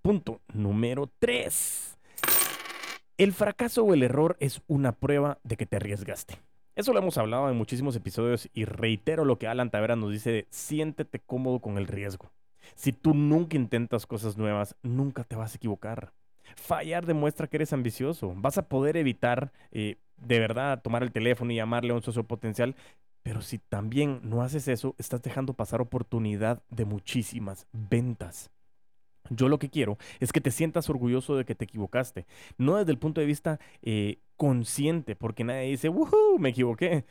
Punto 0.00 0.40
número 0.54 1.10
3. 1.18 1.98
El 3.18 3.32
fracaso 3.34 3.84
o 3.84 3.92
el 3.92 4.02
error 4.02 4.36
es 4.40 4.62
una 4.68 4.92
prueba 4.92 5.38
de 5.44 5.58
que 5.58 5.66
te 5.66 5.76
arriesgaste. 5.76 6.38
Eso 6.74 6.92
lo 6.92 7.00
hemos 7.00 7.18
hablado 7.18 7.50
en 7.50 7.56
muchísimos 7.56 7.94
episodios 7.96 8.48
y 8.54 8.64
reitero 8.64 9.26
lo 9.26 9.38
que 9.38 9.46
Alan 9.46 9.70
Tavera 9.70 9.94
nos 9.94 10.10
dice, 10.10 10.46
siéntete 10.50 11.18
cómodo 11.18 11.60
con 11.60 11.76
el 11.76 11.86
riesgo. 11.86 12.30
Si 12.74 12.92
tú 12.92 13.12
nunca 13.12 13.56
intentas 13.56 14.06
cosas 14.06 14.38
nuevas, 14.38 14.74
nunca 14.82 15.24
te 15.24 15.36
vas 15.36 15.52
a 15.52 15.56
equivocar. 15.56 16.12
Fallar 16.56 17.04
demuestra 17.04 17.46
que 17.46 17.58
eres 17.58 17.72
ambicioso. 17.72 18.32
Vas 18.36 18.56
a 18.56 18.68
poder 18.68 18.96
evitar 18.96 19.52
eh, 19.70 19.96
de 20.16 20.38
verdad 20.38 20.80
tomar 20.80 21.02
el 21.02 21.12
teléfono 21.12 21.52
y 21.52 21.56
llamarle 21.56 21.92
a 21.92 21.96
un 21.96 22.02
socio 22.02 22.24
potencial. 22.24 22.74
Pero 23.22 23.42
si 23.42 23.58
también 23.58 24.20
no 24.22 24.42
haces 24.42 24.66
eso, 24.66 24.94
estás 24.98 25.22
dejando 25.22 25.52
pasar 25.52 25.80
oportunidad 25.80 26.62
de 26.70 26.86
muchísimas 26.86 27.66
ventas. 27.72 28.50
Yo 29.34 29.48
lo 29.48 29.58
que 29.58 29.70
quiero 29.70 29.98
es 30.20 30.32
que 30.32 30.40
te 30.40 30.50
sientas 30.50 30.88
orgulloso 30.90 31.36
de 31.36 31.44
que 31.44 31.54
te 31.54 31.64
equivocaste. 31.64 32.26
No 32.58 32.76
desde 32.76 32.92
el 32.92 32.98
punto 32.98 33.20
de 33.20 33.26
vista 33.26 33.60
eh, 33.82 34.18
consciente, 34.36 35.16
porque 35.16 35.44
nadie 35.44 35.70
dice, 35.70 35.88
¡Woohoo! 35.88 36.38
Me 36.38 36.50
equivoqué. 36.50 37.04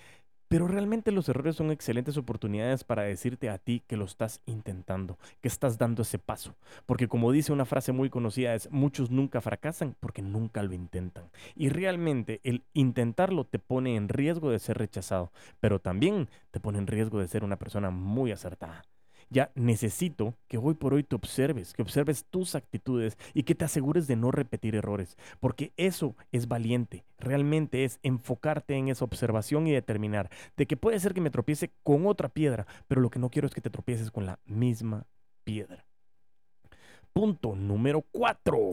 Pero 0.51 0.67
realmente 0.67 1.13
los 1.13 1.29
errores 1.29 1.55
son 1.55 1.71
excelentes 1.71 2.17
oportunidades 2.17 2.83
para 2.83 3.03
decirte 3.03 3.49
a 3.49 3.57
ti 3.57 3.83
que 3.87 3.95
lo 3.95 4.03
estás 4.03 4.41
intentando, 4.45 5.17
que 5.39 5.47
estás 5.47 5.77
dando 5.77 6.01
ese 6.01 6.19
paso. 6.19 6.57
Porque 6.85 7.07
como 7.07 7.31
dice 7.31 7.53
una 7.53 7.63
frase 7.63 7.93
muy 7.93 8.09
conocida 8.09 8.53
es, 8.53 8.69
muchos 8.69 9.11
nunca 9.11 9.39
fracasan 9.39 9.95
porque 10.01 10.21
nunca 10.21 10.61
lo 10.61 10.73
intentan. 10.73 11.31
Y 11.55 11.69
realmente 11.69 12.41
el 12.43 12.65
intentarlo 12.73 13.45
te 13.45 13.59
pone 13.59 13.95
en 13.95 14.09
riesgo 14.09 14.51
de 14.51 14.59
ser 14.59 14.77
rechazado, 14.77 15.31
pero 15.61 15.79
también 15.79 16.27
te 16.51 16.59
pone 16.59 16.79
en 16.79 16.87
riesgo 16.87 17.19
de 17.19 17.29
ser 17.29 17.45
una 17.45 17.55
persona 17.55 17.89
muy 17.89 18.33
acertada 18.33 18.83
ya 19.31 19.51
necesito 19.55 20.35
que 20.47 20.57
hoy 20.57 20.75
por 20.75 20.93
hoy 20.93 21.03
te 21.03 21.15
observes, 21.15 21.73
que 21.73 21.81
observes 21.81 22.25
tus 22.29 22.53
actitudes 22.53 23.17
y 23.33 23.43
que 23.43 23.55
te 23.55 23.65
asegures 23.65 24.05
de 24.05 24.17
no 24.17 24.29
repetir 24.29 24.75
errores, 24.75 25.17
porque 25.39 25.73
eso 25.77 26.15
es 26.31 26.47
valiente, 26.47 27.05
realmente 27.17 27.85
es 27.85 27.99
enfocarte 28.03 28.75
en 28.75 28.89
esa 28.89 29.05
observación 29.05 29.65
y 29.65 29.71
determinar 29.71 30.29
de 30.57 30.67
que 30.67 30.77
puede 30.77 30.99
ser 30.99 31.13
que 31.13 31.21
me 31.21 31.31
tropiece 31.31 31.71
con 31.81 32.05
otra 32.05 32.29
piedra, 32.29 32.67
pero 32.87 33.01
lo 33.01 33.09
que 33.09 33.19
no 33.19 33.29
quiero 33.29 33.47
es 33.47 33.53
que 33.53 33.61
te 33.61 33.69
tropieces 33.69 34.11
con 34.11 34.25
la 34.25 34.39
misma 34.45 35.07
piedra. 35.45 35.85
Punto 37.13 37.55
número 37.55 38.05
4. 38.11 38.71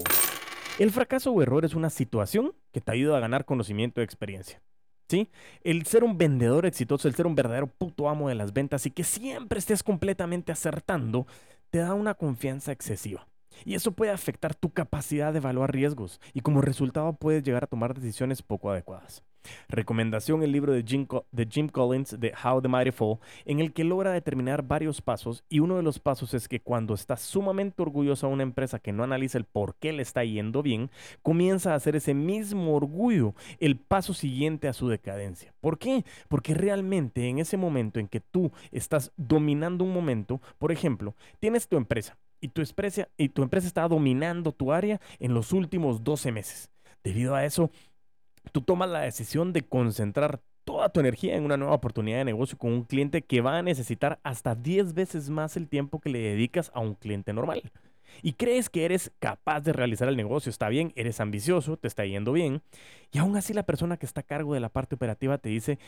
El 0.80 0.90
fracaso 0.90 1.32
o 1.32 1.42
error 1.42 1.64
es 1.64 1.74
una 1.74 1.90
situación 1.90 2.52
que 2.72 2.80
te 2.80 2.92
ayuda 2.92 3.16
a 3.16 3.20
ganar 3.20 3.44
conocimiento 3.44 4.00
y 4.00 4.04
experiencia. 4.04 4.60
El 5.62 5.86
ser 5.86 6.04
un 6.04 6.18
vendedor 6.18 6.66
exitoso, 6.66 7.08
el 7.08 7.14
ser 7.14 7.26
un 7.26 7.34
verdadero 7.34 7.66
puto 7.66 8.08
amo 8.08 8.28
de 8.28 8.34
las 8.34 8.52
ventas 8.52 8.86
y 8.86 8.90
que 8.90 9.04
siempre 9.04 9.58
estés 9.58 9.82
completamente 9.82 10.52
acertando, 10.52 11.26
te 11.70 11.78
da 11.78 11.94
una 11.94 12.14
confianza 12.14 12.72
excesiva. 12.72 13.26
Y 13.64 13.74
eso 13.74 13.92
puede 13.92 14.12
afectar 14.12 14.54
tu 14.54 14.70
capacidad 14.70 15.32
de 15.32 15.38
evaluar 15.38 15.72
riesgos 15.72 16.20
y 16.34 16.40
como 16.40 16.60
resultado 16.60 17.12
puedes 17.14 17.42
llegar 17.42 17.64
a 17.64 17.68
tomar 17.68 17.94
decisiones 17.94 18.42
poco 18.42 18.70
adecuadas. 18.70 19.22
Recomendación 19.68 20.42
el 20.42 20.52
libro 20.52 20.72
de 20.72 20.84
Jim, 20.86 21.68
Collins 21.68 22.18
de 22.18 22.32
How 22.42 22.60
the 22.60 22.68
Mighty 22.68 22.90
Fall, 22.90 23.18
en 23.44 23.60
el 23.60 23.72
que 23.72 23.84
logra 23.84 24.12
determinar 24.12 24.62
varios 24.62 25.00
pasos 25.00 25.44
y 25.48 25.60
uno 25.60 25.76
de 25.76 25.82
los 25.82 25.98
pasos 25.98 26.34
es 26.34 26.48
que 26.48 26.60
cuando 26.60 26.94
está 26.94 27.16
sumamente 27.16 27.82
orgulloso 27.82 28.26
a 28.26 28.30
una 28.30 28.42
empresa 28.42 28.78
que 28.78 28.92
no 28.92 29.04
analiza 29.04 29.38
el 29.38 29.44
por 29.44 29.76
qué 29.76 29.92
le 29.92 30.02
está 30.02 30.24
yendo 30.24 30.62
bien, 30.62 30.90
comienza 31.22 31.72
a 31.72 31.76
hacer 31.76 31.96
ese 31.96 32.14
mismo 32.14 32.74
orgullo 32.74 33.34
el 33.60 33.76
paso 33.76 34.14
siguiente 34.14 34.68
a 34.68 34.72
su 34.72 34.88
decadencia. 34.88 35.54
¿Por 35.60 35.78
qué? 35.78 36.04
Porque 36.28 36.54
realmente 36.54 37.28
en 37.28 37.38
ese 37.38 37.56
momento 37.56 38.00
en 38.00 38.08
que 38.08 38.20
tú 38.20 38.52
estás 38.70 39.12
dominando 39.16 39.84
un 39.84 39.92
momento, 39.92 40.40
por 40.58 40.72
ejemplo, 40.72 41.14
tienes 41.40 41.68
tu 41.68 41.76
empresa 41.76 42.16
y 42.40 42.48
tu 42.48 42.62
empresa, 43.42 43.66
está 43.66 43.88
dominando 43.88 44.52
tu 44.52 44.72
área 44.72 45.00
en 45.18 45.34
los 45.34 45.52
últimos 45.52 46.04
12 46.04 46.32
meses. 46.32 46.70
Debido 47.02 47.34
a 47.34 47.44
eso, 47.44 47.70
tú 48.52 48.60
tomas 48.62 48.88
la 48.88 49.00
decisión 49.00 49.52
de 49.52 49.62
concentrar 49.62 50.40
toda 50.64 50.90
tu 50.90 51.00
energía 51.00 51.36
en 51.36 51.44
una 51.44 51.56
nueva 51.56 51.74
oportunidad 51.74 52.18
de 52.18 52.24
negocio 52.26 52.58
con 52.58 52.72
un 52.72 52.84
cliente 52.84 53.22
que 53.22 53.40
va 53.40 53.58
a 53.58 53.62
necesitar 53.62 54.20
hasta 54.22 54.54
10 54.54 54.92
veces 54.94 55.30
más 55.30 55.56
el 55.56 55.68
tiempo 55.68 56.00
que 56.00 56.10
le 56.10 56.18
dedicas 56.18 56.70
a 56.74 56.80
un 56.80 56.94
cliente 56.94 57.32
normal. 57.32 57.62
Y 58.22 58.34
crees 58.34 58.68
que 58.68 58.84
eres 58.84 59.12
capaz 59.18 59.60
de 59.60 59.72
realizar 59.72 60.08
el 60.08 60.16
negocio, 60.16 60.50
está 60.50 60.68
bien, 60.68 60.92
eres 60.96 61.20
ambicioso, 61.20 61.76
te 61.76 61.88
está 61.88 62.04
yendo 62.04 62.32
bien, 62.32 62.62
y 63.12 63.18
aún 63.18 63.36
así 63.36 63.52
la 63.52 63.64
persona 63.64 63.96
que 63.96 64.06
está 64.06 64.20
a 64.22 64.24
cargo 64.24 64.54
de 64.54 64.60
la 64.60 64.70
parte 64.70 64.94
operativa 64.94 65.38
te 65.38 65.48
dice, 65.48 65.78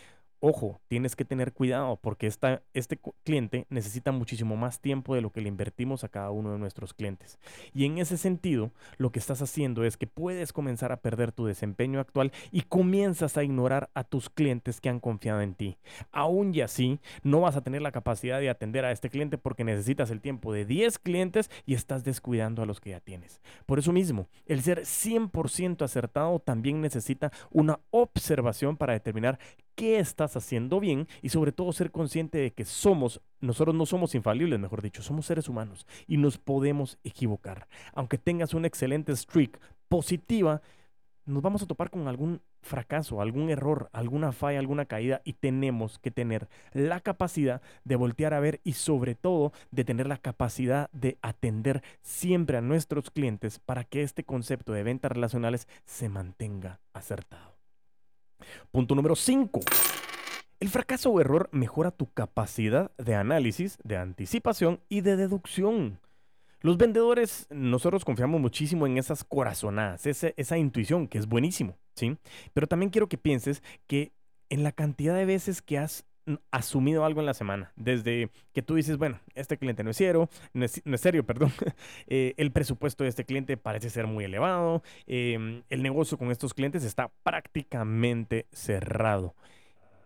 ojo, 0.41 0.81
tienes 0.89 1.17
que 1.17 1.25
tener 1.25 1.53
cuidado 1.53 1.97
porque 1.97 2.27
esta, 2.27 2.63
este 2.75 2.99
cliente 3.25 3.67
necesita 3.69 4.11
muchísimo 4.13 4.57
más 4.57 4.81
tiempo 4.81 5.15
de 5.15 5.21
lo 5.21 5.31
que 5.31 5.41
le 5.41 5.49
invertimos 5.49 6.03
a 6.03 6.09
cada 6.09 6.31
uno 6.31 6.53
de 6.53 6.59
nuestros 6.59 6.95
clientes. 6.95 7.39
Y 7.75 7.85
en 7.85 7.99
ese 7.99 8.17
sentido, 8.17 8.73
lo 8.97 9.13
que 9.13 9.19
estás 9.19 9.43
haciendo 9.43 9.85
es 9.85 9.97
que 9.97 10.07
puedes 10.07 10.53
comenzar 10.53 10.93
a 10.93 11.01
perder 11.01 11.33
tu 11.33 11.47
desempeño 11.47 12.01
actual 12.01 12.33
y 12.51 12.63
comienzas 12.63 13.37
a 13.37 13.45
ignorar 13.45 13.91
a 13.95 14.05
tus 14.05 14.31
clientes 14.31 14.81
que 14.81 14.89
han 14.89 15.01
confiado 15.01 15.43
en 15.43 15.55
ti. 15.55 15.77
Aún 16.11 16.55
y 16.55 16.63
así, 16.63 17.01
no 17.23 17.41
vas 17.43 17.57
a 17.57 17.63
tener 17.63 17.83
la 17.83 17.93
capacidad 17.93 18.41
de 18.41 18.51
atender 18.51 18.85
a 18.85 18.93
este 18.93 19.11
cliente 19.11 19.39
porque 19.39 19.65
necesitas 19.65 20.11
el 20.11 20.21
tiempo 20.21 20.53
de 20.53 20.65
10 20.65 20.99
clientes 20.99 21.51
y 21.67 21.75
estás 21.75 22.03
descuidando 22.03 22.63
a 22.63 22.67
los 22.67 22.81
que 22.81 22.91
ya 22.91 23.01
tienes. 23.01 23.41
Por 23.67 23.79
eso 23.79 23.93
mismo, 23.93 24.29
el 24.47 24.63
ser 24.63 24.81
100% 24.81 25.83
acertado 25.83 26.39
también 26.39 26.81
necesita 26.81 27.31
una 27.51 27.81
observación 27.91 28.77
para 28.77 28.95
determinar 28.95 29.39
qué 29.81 29.99
estás 29.99 30.37
haciendo 30.37 30.79
bien 30.79 31.09
y 31.23 31.31
sobre 31.31 31.53
todo 31.53 31.73
ser 31.73 31.91
consciente 31.91 32.37
de 32.37 32.53
que 32.53 32.67
somos, 32.67 33.23
nosotros 33.41 33.75
no 33.75 33.87
somos 33.87 34.15
infalibles, 34.15 34.61
mejor 34.61 34.83
dicho, 34.83 35.01
somos 35.03 35.25
seres 35.25 35.49
humanos 35.49 35.87
y 36.07 36.19
nos 36.19 36.37
podemos 36.37 36.99
equivocar. 37.03 37.67
Aunque 37.95 38.19
tengas 38.19 38.53
una 38.53 38.67
excelente 38.67 39.17
streak 39.17 39.59
positiva, 39.89 40.61
nos 41.25 41.43
vamos 41.43 41.63
a 41.63 41.67
topar 41.67 41.89
con 41.89 42.09
algún 42.09 42.43
fracaso, 42.61 43.23
algún 43.23 43.49
error, 43.49 43.89
alguna 43.95 44.33
falla, 44.33 44.59
alguna 44.59 44.85
caída 44.85 45.23
y 45.25 45.33
tenemos 45.33 45.99
que 45.99 46.11
tener 46.11 46.51
la 46.75 47.01
capacidad 47.01 47.63
de 47.85 47.97
voltear 47.97 48.35
a 48.35 48.41
ver 48.41 48.61
y 48.65 48.75
sobre 48.75 49.15
todo 49.15 49.55
de 49.71 49.85
tener 49.85 50.07
la 50.07 50.19
capacidad 50.19 50.91
de 50.93 51.17
atender 51.23 51.83
siempre 52.03 52.59
a 52.59 52.61
nuestros 52.61 53.11
clientes 53.11 53.59
para 53.59 53.85
que 53.85 54.03
este 54.03 54.25
concepto 54.25 54.75
de 54.75 54.83
ventas 54.83 55.11
relacionales 55.11 55.69
se 55.87 56.11
mantenga 56.11 56.81
acertado. 56.93 57.60
Punto 58.71 58.95
número 58.95 59.17
5. 59.17 59.61
El 60.61 60.69
fracaso 60.69 61.11
o 61.11 61.21
error 61.21 61.49
mejora 61.53 61.91
tu 61.91 62.13
capacidad 62.13 62.91
de 62.99 63.15
análisis, 63.15 63.79
de 63.83 63.97
anticipación 63.97 64.81
y 64.89 65.01
de 65.01 65.17
deducción. 65.17 65.99
Los 66.61 66.77
vendedores, 66.77 67.47
nosotros 67.49 68.05
confiamos 68.05 68.41
muchísimo 68.41 68.87
en 68.87 68.99
esas 68.99 69.25
corazonadas, 69.25 70.05
esa, 70.05 70.59
intuición, 70.59 71.09
que 71.09 71.17
es 71.17 71.27
buenísimo, 71.27 71.79
¿sí? 71.95 72.19
Pero 72.53 72.67
también 72.67 72.91
quiero 72.91 73.09
que 73.09 73.17
pienses 73.17 73.63
que 73.87 74.13
en 74.51 74.63
la 74.63 74.73
cantidad 74.73 75.15
de 75.15 75.25
veces 75.25 75.63
que 75.63 75.79
has 75.79 76.05
asumido 76.51 77.05
algo 77.05 77.21
en 77.21 77.27
la 77.27 77.35
semana. 77.35 77.73
Desde 77.77 78.31
que 78.53 78.63
tú 78.63 78.75
dices, 78.75 78.97
bueno, 78.97 79.21
este 79.35 79.59
cliente 79.59 79.83
no 79.83 79.91
es 79.91 79.97
serio, 79.97 80.29
no 80.53 80.65
es, 80.65 80.83
serio, 80.97 81.25
perdón. 81.27 81.53
Eh, 82.07 82.35
el 82.37 82.53
presupuesto 82.53 83.05
de 83.05 83.11
este 83.11 83.25
cliente 83.25 83.57
parece 83.57 83.91
ser 83.91 84.07
muy 84.07 84.25
elevado. 84.25 84.83
Em, 85.07 85.63
el 85.69 85.83
negocio 85.83 86.19
con 86.19 86.31
estos 86.31 86.55
clientes 86.55 86.85
está 86.85 87.11
prácticamente 87.23 88.47
cerrado. 88.53 89.35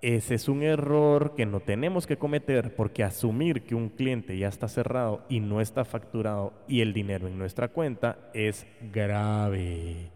Ese 0.02 0.35
es 0.35 0.49
un 0.50 0.62
error 0.62 1.35
que 1.35 1.47
no 1.47 1.61
tenemos 1.61 2.07
que 2.07 2.19
cometer 2.19 2.75
porque 2.76 3.02
asumir 3.02 3.62
que 3.62 3.75
un 3.75 3.88
cliente 3.88 4.37
ya 4.37 4.49
está 4.49 4.69
cerrado 4.69 5.25
y 5.31 5.40
no 5.40 5.62
está 5.62 5.87
facturado 5.87 6.52
y 6.69 6.83
el 6.83 6.93
dinero 6.93 7.26
en 7.26 7.38
nuestra 7.38 7.69
cuenta 7.69 8.19
es 8.35 8.66
grave. 8.93 10.11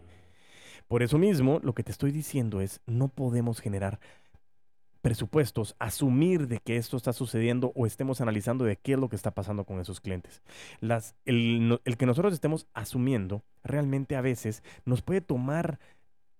Por 0.87 1.03
eso 1.03 1.17
mismo, 1.17 1.59
lo 1.63 1.73
que 1.73 1.83
te 1.83 1.91
estoy 1.91 2.11
diciendo 2.11 2.61
es, 2.61 2.81
no 2.87 3.09
podemos 3.09 3.61
generar 3.61 3.99
presupuestos, 5.01 5.75
asumir 5.79 6.47
de 6.47 6.59
que 6.59 6.77
esto 6.77 6.97
está 6.97 7.13
sucediendo 7.13 7.71
o 7.75 7.85
estemos 7.85 8.21
analizando 8.21 8.65
de 8.65 8.75
qué 8.75 8.93
es 8.93 8.99
lo 8.99 9.09
que 9.09 9.15
está 9.15 9.31
pasando 9.31 9.63
con 9.63 9.79
esos 9.79 10.01
clientes. 10.01 10.41
Las, 10.79 11.15
el, 11.25 11.79
el 11.85 11.97
que 11.97 12.05
nosotros 12.05 12.33
estemos 12.33 12.67
asumiendo 12.73 13.43
realmente 13.63 14.15
a 14.15 14.21
veces 14.21 14.63
nos 14.85 15.01
puede 15.01 15.21
tomar 15.21 15.79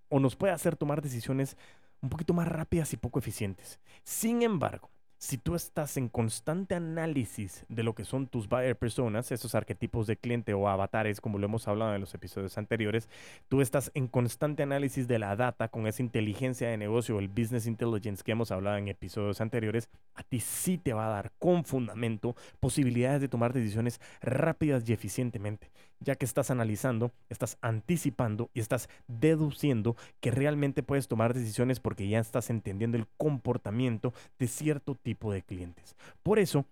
o 0.09 0.19
nos 0.19 0.35
puede 0.35 0.53
hacer 0.53 0.75
tomar 0.75 1.01
decisiones 1.01 1.57
un 2.01 2.09
poquito 2.09 2.33
más 2.33 2.47
rápidas 2.47 2.93
y 2.93 2.97
poco 2.97 3.19
eficientes. 3.19 3.79
Sin 4.03 4.41
embargo, 4.41 4.89
si 5.19 5.37
tú 5.37 5.53
estás 5.55 5.97
en 5.97 6.07
constante 6.07 6.75
análisis 6.75 7.65
de 7.67 7.83
lo 7.83 7.93
que 7.93 8.05
son 8.05 8.27
tus 8.27 8.47
buyer 8.47 8.77
personas, 8.77 9.33
esos 9.33 9.53
arquetipos 9.53 10.07
de 10.07 10.15
cliente 10.15 10.53
o 10.53 10.69
avatares, 10.69 11.19
como 11.19 11.37
lo 11.37 11.45
hemos 11.45 11.67
hablado 11.67 11.93
en 11.93 11.99
los 11.99 12.13
episodios 12.13 12.57
anteriores, 12.57 13.09
tú 13.49 13.59
estás 13.59 13.91
en 13.95 14.07
constante 14.07 14.63
análisis 14.63 15.09
de 15.09 15.19
la 15.19 15.35
data 15.35 15.67
con 15.67 15.87
esa 15.87 16.01
inteligencia 16.01 16.69
de 16.69 16.77
negocio, 16.77 17.19
el 17.19 17.27
business 17.27 17.67
intelligence 17.67 18.23
que 18.23 18.31
hemos 18.31 18.49
hablado 18.51 18.77
en 18.77 18.87
episodios 18.87 19.41
anteriores, 19.41 19.89
a 20.15 20.23
ti 20.23 20.39
sí 20.39 20.77
te 20.77 20.93
va 20.93 21.07
a 21.07 21.09
dar 21.09 21.33
con 21.37 21.65
fundamento 21.65 22.37
posibilidades 22.61 23.19
de 23.19 23.27
tomar 23.27 23.51
decisiones 23.51 23.99
rápidas 24.21 24.87
y 24.87 24.93
eficientemente 24.93 25.69
ya 25.99 26.15
que 26.15 26.25
estás 26.25 26.51
analizando, 26.51 27.11
estás 27.29 27.57
anticipando 27.61 28.49
y 28.53 28.59
estás 28.59 28.89
deduciendo 29.07 29.95
que 30.19 30.31
realmente 30.31 30.83
puedes 30.83 31.07
tomar 31.07 31.33
decisiones 31.33 31.79
porque 31.79 32.07
ya 32.07 32.19
estás 32.19 32.49
entendiendo 32.49 32.97
el 32.97 33.07
comportamiento 33.17 34.13
de 34.37 34.47
cierto 34.47 34.95
tipo 34.95 35.31
de 35.31 35.41
clientes. 35.41 35.95
Por 36.23 36.39
eso, 36.39 36.65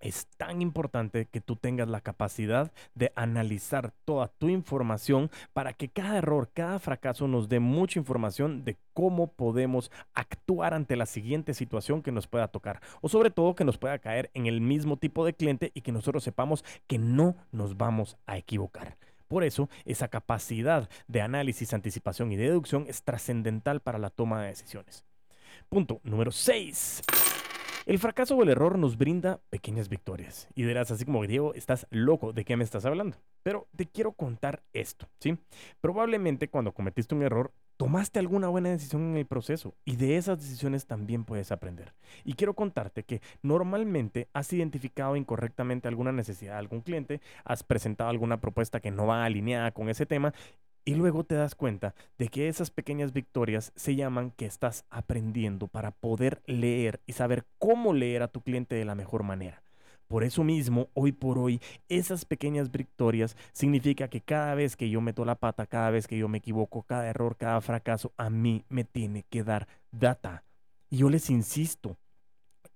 es 0.00 0.26
tan 0.36 0.62
importante 0.62 1.26
que 1.26 1.40
tú 1.40 1.56
tengas 1.56 1.88
la 1.88 2.00
capacidad 2.00 2.72
de 2.94 3.12
analizar 3.16 3.92
toda 4.04 4.28
tu 4.28 4.48
información 4.48 5.30
para 5.52 5.72
que 5.72 5.88
cada 5.88 6.18
error, 6.18 6.50
cada 6.52 6.78
fracaso 6.78 7.28
nos 7.28 7.48
dé 7.48 7.60
mucha 7.60 7.98
información 7.98 8.64
de 8.64 8.76
cómo 8.94 9.32
podemos 9.32 9.90
actuar 10.14 10.74
ante 10.74 10.96
la 10.96 11.06
siguiente 11.06 11.54
situación 11.54 12.02
que 12.02 12.12
nos 12.12 12.26
pueda 12.26 12.48
tocar 12.48 12.80
o 13.00 13.08
sobre 13.08 13.30
todo 13.30 13.54
que 13.54 13.64
nos 13.64 13.78
pueda 13.78 13.98
caer 13.98 14.30
en 14.34 14.46
el 14.46 14.60
mismo 14.60 14.96
tipo 14.96 15.24
de 15.24 15.34
cliente 15.34 15.70
y 15.74 15.82
que 15.82 15.92
nosotros 15.92 16.24
sepamos 16.24 16.64
que 16.86 16.98
no 16.98 17.36
nos 17.52 17.76
vamos 17.76 18.16
a 18.26 18.36
equivocar. 18.36 18.96
Por 19.28 19.44
eso, 19.44 19.68
esa 19.84 20.08
capacidad 20.08 20.88
de 21.06 21.20
análisis, 21.20 21.74
anticipación 21.74 22.32
y 22.32 22.36
deducción 22.36 22.86
es 22.88 23.02
trascendental 23.02 23.80
para 23.80 23.98
la 23.98 24.10
toma 24.10 24.42
de 24.42 24.48
decisiones. 24.48 25.04
Punto 25.68 26.00
número 26.02 26.32
6. 26.32 27.02
El 27.88 27.98
fracaso 27.98 28.36
o 28.36 28.42
el 28.42 28.50
error 28.50 28.78
nos 28.78 28.98
brinda 28.98 29.40
pequeñas 29.48 29.88
victorias. 29.88 30.46
Y 30.54 30.64
dirás 30.64 30.90
así 30.90 31.06
como, 31.06 31.26
Diego, 31.26 31.54
estás 31.54 31.86
loco, 31.88 32.34
¿de 32.34 32.44
qué 32.44 32.54
me 32.54 32.62
estás 32.62 32.84
hablando? 32.84 33.16
Pero 33.42 33.66
te 33.74 33.86
quiero 33.86 34.12
contar 34.12 34.62
esto, 34.74 35.08
¿sí? 35.20 35.38
Probablemente 35.80 36.48
cuando 36.48 36.74
cometiste 36.74 37.14
un 37.14 37.22
error, 37.22 37.50
tomaste 37.78 38.18
alguna 38.18 38.48
buena 38.48 38.68
decisión 38.68 39.04
en 39.04 39.16
el 39.16 39.24
proceso 39.24 39.74
y 39.86 39.96
de 39.96 40.18
esas 40.18 40.38
decisiones 40.38 40.84
también 40.84 41.24
puedes 41.24 41.50
aprender. 41.50 41.94
Y 42.24 42.34
quiero 42.34 42.52
contarte 42.52 43.04
que 43.04 43.22
normalmente 43.40 44.28
has 44.34 44.52
identificado 44.52 45.16
incorrectamente 45.16 45.88
alguna 45.88 46.12
necesidad 46.12 46.52
de 46.52 46.58
algún 46.58 46.82
cliente, 46.82 47.22
has 47.42 47.62
presentado 47.62 48.10
alguna 48.10 48.38
propuesta 48.38 48.80
que 48.80 48.90
no 48.90 49.06
va 49.06 49.24
alineada 49.24 49.70
con 49.70 49.88
ese 49.88 50.04
tema 50.04 50.34
y 50.88 50.94
luego 50.94 51.22
te 51.22 51.34
das 51.34 51.54
cuenta 51.54 51.94
de 52.16 52.28
que 52.28 52.48
esas 52.48 52.70
pequeñas 52.70 53.12
victorias 53.12 53.74
se 53.76 53.94
llaman 53.94 54.30
que 54.30 54.46
estás 54.46 54.86
aprendiendo 54.88 55.68
para 55.68 55.90
poder 55.90 56.40
leer 56.46 57.02
y 57.04 57.12
saber 57.12 57.44
cómo 57.58 57.92
leer 57.92 58.22
a 58.22 58.28
tu 58.28 58.40
cliente 58.40 58.74
de 58.74 58.86
la 58.86 58.94
mejor 58.94 59.22
manera. 59.22 59.62
Por 60.06 60.24
eso 60.24 60.44
mismo, 60.44 60.88
hoy 60.94 61.12
por 61.12 61.38
hoy, 61.38 61.60
esas 61.90 62.24
pequeñas 62.24 62.70
victorias 62.70 63.36
significa 63.52 64.08
que 64.08 64.22
cada 64.22 64.54
vez 64.54 64.76
que 64.76 64.88
yo 64.88 65.02
meto 65.02 65.26
la 65.26 65.34
pata, 65.34 65.66
cada 65.66 65.90
vez 65.90 66.06
que 66.06 66.16
yo 66.16 66.26
me 66.26 66.38
equivoco, 66.38 66.84
cada 66.84 67.06
error, 67.06 67.36
cada 67.36 67.60
fracaso, 67.60 68.14
a 68.16 68.30
mí 68.30 68.64
me 68.70 68.84
tiene 68.84 69.26
que 69.28 69.44
dar 69.44 69.68
data. 69.92 70.42
Y 70.88 70.96
yo 70.96 71.10
les 71.10 71.28
insisto, 71.28 71.98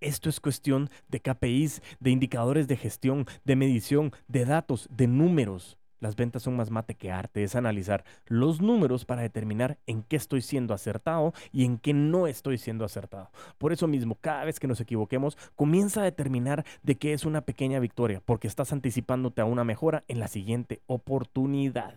esto 0.00 0.28
es 0.28 0.38
cuestión 0.38 0.90
de 1.08 1.20
KPIs, 1.20 1.80
de 1.98 2.10
indicadores 2.10 2.68
de 2.68 2.76
gestión, 2.76 3.24
de 3.46 3.56
medición, 3.56 4.12
de 4.28 4.44
datos, 4.44 4.86
de 4.90 5.06
números. 5.06 5.78
Las 6.02 6.16
ventas 6.16 6.42
son 6.42 6.56
más 6.56 6.72
mate 6.72 6.96
que 6.96 7.12
arte, 7.12 7.44
es 7.44 7.54
analizar 7.54 8.04
los 8.26 8.60
números 8.60 9.04
para 9.04 9.22
determinar 9.22 9.78
en 9.86 10.02
qué 10.02 10.16
estoy 10.16 10.42
siendo 10.42 10.74
acertado 10.74 11.32
y 11.52 11.64
en 11.64 11.78
qué 11.78 11.94
no 11.94 12.26
estoy 12.26 12.58
siendo 12.58 12.84
acertado. 12.84 13.30
Por 13.56 13.72
eso 13.72 13.86
mismo, 13.86 14.16
cada 14.20 14.44
vez 14.44 14.58
que 14.58 14.66
nos 14.66 14.80
equivoquemos, 14.80 15.38
comienza 15.54 16.00
a 16.00 16.04
determinar 16.04 16.66
de 16.82 16.96
qué 16.96 17.12
es 17.12 17.24
una 17.24 17.42
pequeña 17.42 17.78
victoria, 17.78 18.20
porque 18.24 18.48
estás 18.48 18.72
anticipándote 18.72 19.42
a 19.42 19.44
una 19.44 19.62
mejora 19.62 20.02
en 20.08 20.18
la 20.18 20.26
siguiente 20.26 20.82
oportunidad. 20.88 21.94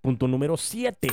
Punto 0.00 0.28
número 0.28 0.56
7. 0.56 1.08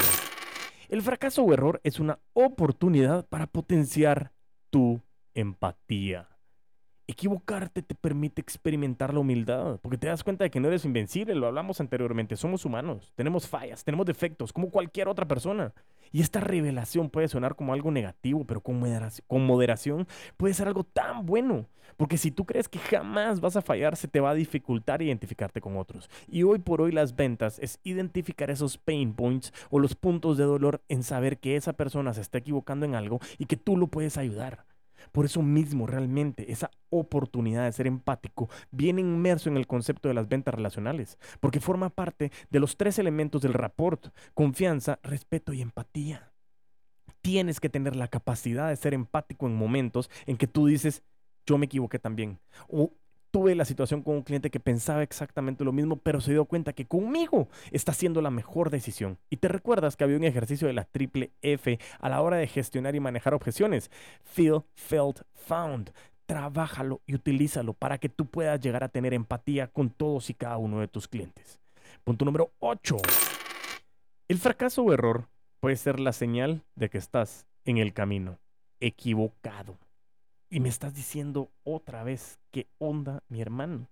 El 0.89 1.01
fracaso 1.01 1.41
o 1.41 1.51
error 1.53 1.81
es 1.83 1.99
una 1.99 2.19
oportunidad 2.33 3.25
para 3.25 3.47
potenciar 3.47 4.31
tu 4.69 5.01
empatía. 5.33 6.36
Equivocarte 7.09 7.81
te 7.81 7.95
permite 7.95 8.41
experimentar 8.41 9.13
la 9.13 9.21
humildad, 9.21 9.79
porque 9.81 9.97
te 9.97 10.07
das 10.07 10.25
cuenta 10.25 10.43
de 10.43 10.49
que 10.49 10.59
no 10.59 10.67
eres 10.67 10.83
invencible, 10.83 11.35
lo 11.35 11.47
hablamos 11.47 11.79
anteriormente, 11.79 12.35
somos 12.35 12.65
humanos, 12.65 13.13
tenemos 13.15 13.47
fallas, 13.47 13.85
tenemos 13.85 14.05
defectos, 14.05 14.51
como 14.51 14.69
cualquier 14.69 15.07
otra 15.07 15.25
persona. 15.25 15.73
Y 16.11 16.19
esta 16.19 16.41
revelación 16.41 17.09
puede 17.09 17.29
sonar 17.29 17.55
como 17.55 17.71
algo 17.71 17.91
negativo, 17.91 18.43
pero 18.43 18.59
con 18.59 18.77
moderación, 18.77 19.25
con 19.25 19.47
puede 20.35 20.53
ser 20.53 20.67
algo 20.67 20.83
tan 20.83 21.25
bueno, 21.25 21.67
porque 21.95 22.17
si 22.17 22.29
tú 22.29 22.45
crees 22.45 22.67
que 22.67 22.79
jamás 22.79 23.39
vas 23.39 23.55
a 23.55 23.61
fallar, 23.61 23.95
se 23.95 24.09
te 24.09 24.19
va 24.19 24.31
a 24.31 24.35
dificultar 24.35 25.01
identificarte 25.01 25.61
con 25.61 25.77
otros. 25.77 26.09
Y 26.27 26.43
hoy 26.43 26.59
por 26.59 26.81
hoy 26.81 26.91
las 26.91 27.15
ventas 27.15 27.57
es 27.59 27.79
identificar 27.83 28.49
esos 28.49 28.77
pain 28.77 29.13
points 29.13 29.53
o 29.69 29.79
los 29.79 29.95
puntos 29.95 30.37
de 30.37 30.43
dolor 30.43 30.81
en 30.89 31.03
saber 31.03 31.37
que 31.37 31.55
esa 31.55 31.71
persona 31.71 32.13
se 32.13 32.19
está 32.19 32.39
equivocando 32.39 32.85
en 32.85 32.95
algo 32.95 33.21
y 33.37 33.45
que 33.45 33.55
tú 33.55 33.77
lo 33.77 33.87
puedes 33.87 34.17
ayudar. 34.17 34.65
Por 35.11 35.25
eso 35.25 35.41
mismo, 35.41 35.87
realmente, 35.87 36.51
esa 36.51 36.71
oportunidad 36.89 37.65
de 37.65 37.71
ser 37.71 37.87
empático 37.87 38.49
viene 38.71 39.01
inmerso 39.01 39.49
en 39.49 39.57
el 39.57 39.67
concepto 39.67 40.07
de 40.07 40.13
las 40.13 40.27
ventas 40.27 40.53
relacionales, 40.53 41.17
porque 41.39 41.59
forma 41.59 41.89
parte 41.89 42.31
de 42.49 42.59
los 42.59 42.77
tres 42.77 42.99
elementos 42.99 43.41
del 43.41 43.53
rapport, 43.53 44.07
confianza, 44.33 44.99
respeto 45.03 45.53
y 45.53 45.61
empatía. 45.61 46.31
Tienes 47.21 47.59
que 47.59 47.69
tener 47.69 47.95
la 47.95 48.07
capacidad 48.07 48.69
de 48.69 48.75
ser 48.75 48.93
empático 48.93 49.47
en 49.47 49.55
momentos 49.55 50.09
en 50.25 50.37
que 50.37 50.47
tú 50.47 50.67
dices, 50.67 51.03
yo 51.45 51.57
me 51.57 51.65
equivoqué 51.65 51.99
también. 51.99 52.39
Tuve 53.31 53.55
la 53.55 53.65
situación 53.65 54.01
con 54.01 54.15
un 54.15 54.23
cliente 54.23 54.49
que 54.49 54.59
pensaba 54.59 55.03
exactamente 55.03 55.63
lo 55.63 55.71
mismo, 55.71 55.97
pero 55.97 56.21
se 56.21 56.31
dio 56.31 56.45
cuenta 56.45 56.73
que 56.73 56.85
conmigo 56.85 57.47
está 57.71 57.91
haciendo 57.91 58.21
la 58.21 58.31
mejor 58.31 58.69
decisión. 58.69 59.17
Y 59.29 59.37
te 59.37 59.47
recuerdas 59.47 59.95
que 59.95 60.03
había 60.03 60.17
un 60.17 60.23
ejercicio 60.23 60.67
de 60.67 60.73
la 60.73 60.85
triple 60.85 61.31
F 61.41 61.79
a 61.99 62.09
la 62.09 62.21
hora 62.21 62.37
de 62.37 62.47
gestionar 62.47 62.95
y 62.95 62.99
manejar 62.99 63.33
objeciones. 63.33 63.91
Feel, 64.23 64.63
felt, 64.75 65.21
found. 65.33 65.91
Trabájalo 66.25 67.01
y 67.05 67.15
utilízalo 67.15 67.73
para 67.73 67.97
que 67.97 68.09
tú 68.09 68.25
puedas 68.25 68.59
llegar 68.59 68.83
a 68.83 68.89
tener 68.89 69.13
empatía 69.13 69.67
con 69.67 69.89
todos 69.89 70.29
y 70.29 70.33
cada 70.33 70.57
uno 70.57 70.79
de 70.79 70.87
tus 70.87 71.07
clientes. 71.07 71.59
Punto 72.03 72.25
número 72.25 72.51
8. 72.59 72.97
El 74.27 74.37
fracaso 74.37 74.83
o 74.83 74.93
error 74.93 75.29
puede 75.59 75.77
ser 75.77 75.99
la 75.99 76.11
señal 76.11 76.63
de 76.75 76.89
que 76.89 76.97
estás 76.97 77.47
en 77.65 77.77
el 77.77 77.93
camino 77.93 78.39
equivocado. 78.79 79.77
Y 80.49 80.59
me 80.59 80.69
estás 80.69 80.93
diciendo 80.93 81.51
otra 81.63 82.03
vez, 82.03 82.39
¿qué 82.51 82.67
onda, 82.77 83.23
mi 83.27 83.41
hermano? 83.41 83.89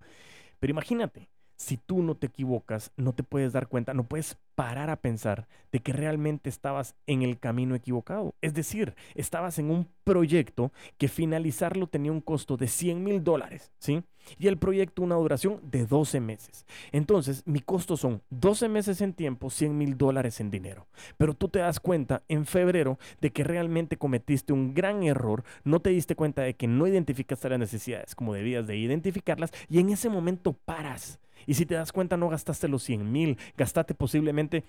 Pero 0.59 0.71
imagínate, 0.71 1.29
si 1.57 1.77
tú 1.77 2.01
no 2.01 2.15
te 2.15 2.27
equivocas, 2.27 2.91
no 2.97 3.13
te 3.13 3.23
puedes 3.23 3.53
dar 3.53 3.67
cuenta, 3.67 3.93
no 3.93 4.03
puedes 4.05 4.37
parar 4.55 4.89
a 4.89 4.95
pensar 4.95 5.47
de 5.71 5.79
que 5.81 5.93
realmente 5.93 6.49
estabas 6.49 6.95
en 7.07 7.21
el 7.21 7.37
camino 7.39 7.75
equivocado. 7.75 8.35
Es 8.41 8.53
decir, 8.53 8.95
estabas 9.13 9.59
en 9.59 9.69
un 9.69 9.87
proyecto 10.05 10.71
que 10.97 11.09
finalizarlo 11.09 11.87
tenía 11.87 12.11
un 12.11 12.21
costo 12.21 12.55
de 12.55 12.67
100 12.67 13.03
mil 13.03 13.23
dólares, 13.23 13.73
¿sí? 13.79 14.03
Y 14.39 14.47
el 14.47 14.57
proyecto 14.57 15.03
una 15.03 15.15
duración 15.15 15.59
de 15.63 15.85
12 15.85 16.19
meses. 16.19 16.65
Entonces, 16.91 17.43
mi 17.45 17.59
costo 17.59 17.97
son 17.97 18.23
12 18.29 18.69
meses 18.69 19.01
en 19.01 19.13
tiempo, 19.13 19.49
100 19.49 19.77
mil 19.77 19.97
dólares 19.97 20.39
en 20.39 20.49
dinero. 20.49 20.87
Pero 21.17 21.33
tú 21.33 21.49
te 21.49 21.59
das 21.59 21.79
cuenta 21.79 22.23
en 22.27 22.45
febrero 22.45 22.97
de 23.21 23.31
que 23.31 23.43
realmente 23.43 23.97
cometiste 23.97 24.53
un 24.53 24.73
gran 24.73 25.03
error, 25.03 25.43
no 25.63 25.79
te 25.79 25.91
diste 25.91 26.15
cuenta 26.15 26.41
de 26.41 26.55
que 26.55 26.67
no 26.67 26.87
identificaste 26.87 27.49
las 27.49 27.59
necesidades 27.59 28.15
como 28.15 28.33
debías 28.33 28.65
de 28.65 28.77
identificarlas 28.77 29.51
y 29.69 29.79
en 29.79 29.89
ese 29.89 30.09
momento 30.09 30.53
paras 30.53 31.19
y 31.45 31.53
si 31.55 31.65
te 31.65 31.75
das 31.75 31.91
cuenta, 31.91 32.17
no 32.17 32.29
gastaste 32.29 32.67
los 32.67 32.83
100 32.83 33.11
mil, 33.11 33.37
gastaste 33.57 33.93
posiblemente 33.93 34.63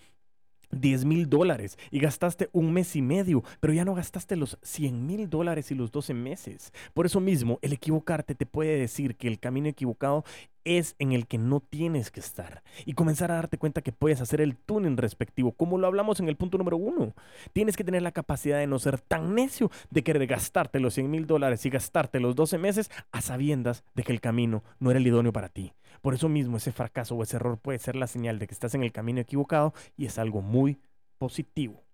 10 0.70 1.04
mil 1.04 1.28
dólares 1.28 1.78
y 1.90 2.00
gastaste 2.00 2.48
un 2.52 2.72
mes 2.72 2.96
y 2.96 3.02
medio, 3.02 3.42
pero 3.60 3.72
ya 3.72 3.84
no 3.84 3.94
gastaste 3.94 4.36
los 4.36 4.58
100 4.62 5.06
mil 5.06 5.30
dólares 5.30 5.70
y 5.70 5.74
los 5.74 5.90
12 5.90 6.14
meses. 6.14 6.72
Por 6.94 7.06
eso 7.06 7.20
mismo, 7.20 7.58
el 7.62 7.72
equivocarte 7.72 8.34
te 8.34 8.46
puede 8.46 8.78
decir 8.78 9.16
que 9.16 9.28
el 9.28 9.38
camino 9.38 9.68
equivocado 9.68 10.24
es 10.66 10.96
en 10.98 11.12
el 11.12 11.26
que 11.26 11.38
no 11.38 11.60
tienes 11.60 12.10
que 12.10 12.20
estar 12.20 12.62
y 12.84 12.94
comenzar 12.94 13.30
a 13.30 13.36
darte 13.36 13.56
cuenta 13.56 13.82
que 13.82 13.92
puedes 13.92 14.20
hacer 14.20 14.40
el 14.40 14.56
tuning 14.56 14.96
respectivo, 14.96 15.52
como 15.52 15.78
lo 15.78 15.86
hablamos 15.86 16.18
en 16.18 16.28
el 16.28 16.36
punto 16.36 16.58
número 16.58 16.76
uno. 16.76 17.14
Tienes 17.52 17.76
que 17.76 17.84
tener 17.84 18.02
la 18.02 18.10
capacidad 18.10 18.58
de 18.58 18.66
no 18.66 18.80
ser 18.80 19.00
tan 19.00 19.34
necio 19.34 19.70
de 19.90 20.02
querer 20.02 20.26
gastarte 20.26 20.80
los 20.80 20.94
100 20.94 21.10
mil 21.10 21.26
dólares 21.26 21.64
y 21.64 21.70
gastarte 21.70 22.18
los 22.18 22.34
12 22.34 22.58
meses 22.58 22.90
a 23.12 23.22
sabiendas 23.22 23.84
de 23.94 24.02
que 24.02 24.12
el 24.12 24.20
camino 24.20 24.64
no 24.80 24.90
era 24.90 24.98
el 24.98 25.06
idóneo 25.06 25.32
para 25.32 25.48
ti. 25.48 25.72
Por 26.02 26.14
eso 26.14 26.28
mismo 26.28 26.56
ese 26.56 26.72
fracaso 26.72 27.14
o 27.14 27.22
ese 27.22 27.36
error 27.36 27.58
puede 27.58 27.78
ser 27.78 27.94
la 27.94 28.08
señal 28.08 28.38
de 28.40 28.48
que 28.48 28.54
estás 28.54 28.74
en 28.74 28.82
el 28.82 28.92
camino 28.92 29.20
equivocado 29.20 29.72
y 29.96 30.06
es 30.06 30.18
algo 30.18 30.42
muy 30.42 30.78
positivo. 31.18 31.84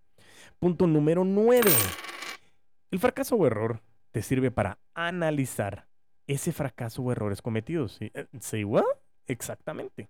Punto 0.59 0.87
número 0.87 1.25
9. 1.25 1.71
El 2.91 2.99
fracaso 2.99 3.37
o 3.37 3.47
error 3.47 3.83
te 4.13 4.23
sirve 4.23 4.51
para 4.51 4.79
analizar 4.95 5.92
ese 6.27 6.53
fracaso 6.53 7.03
o 7.03 7.13
errores 7.13 7.43
cometidos. 7.43 7.99
¿Sí? 8.41 8.57
igual? 8.57 8.85
Eh, 8.95 8.99
Exactamente. 9.27 10.09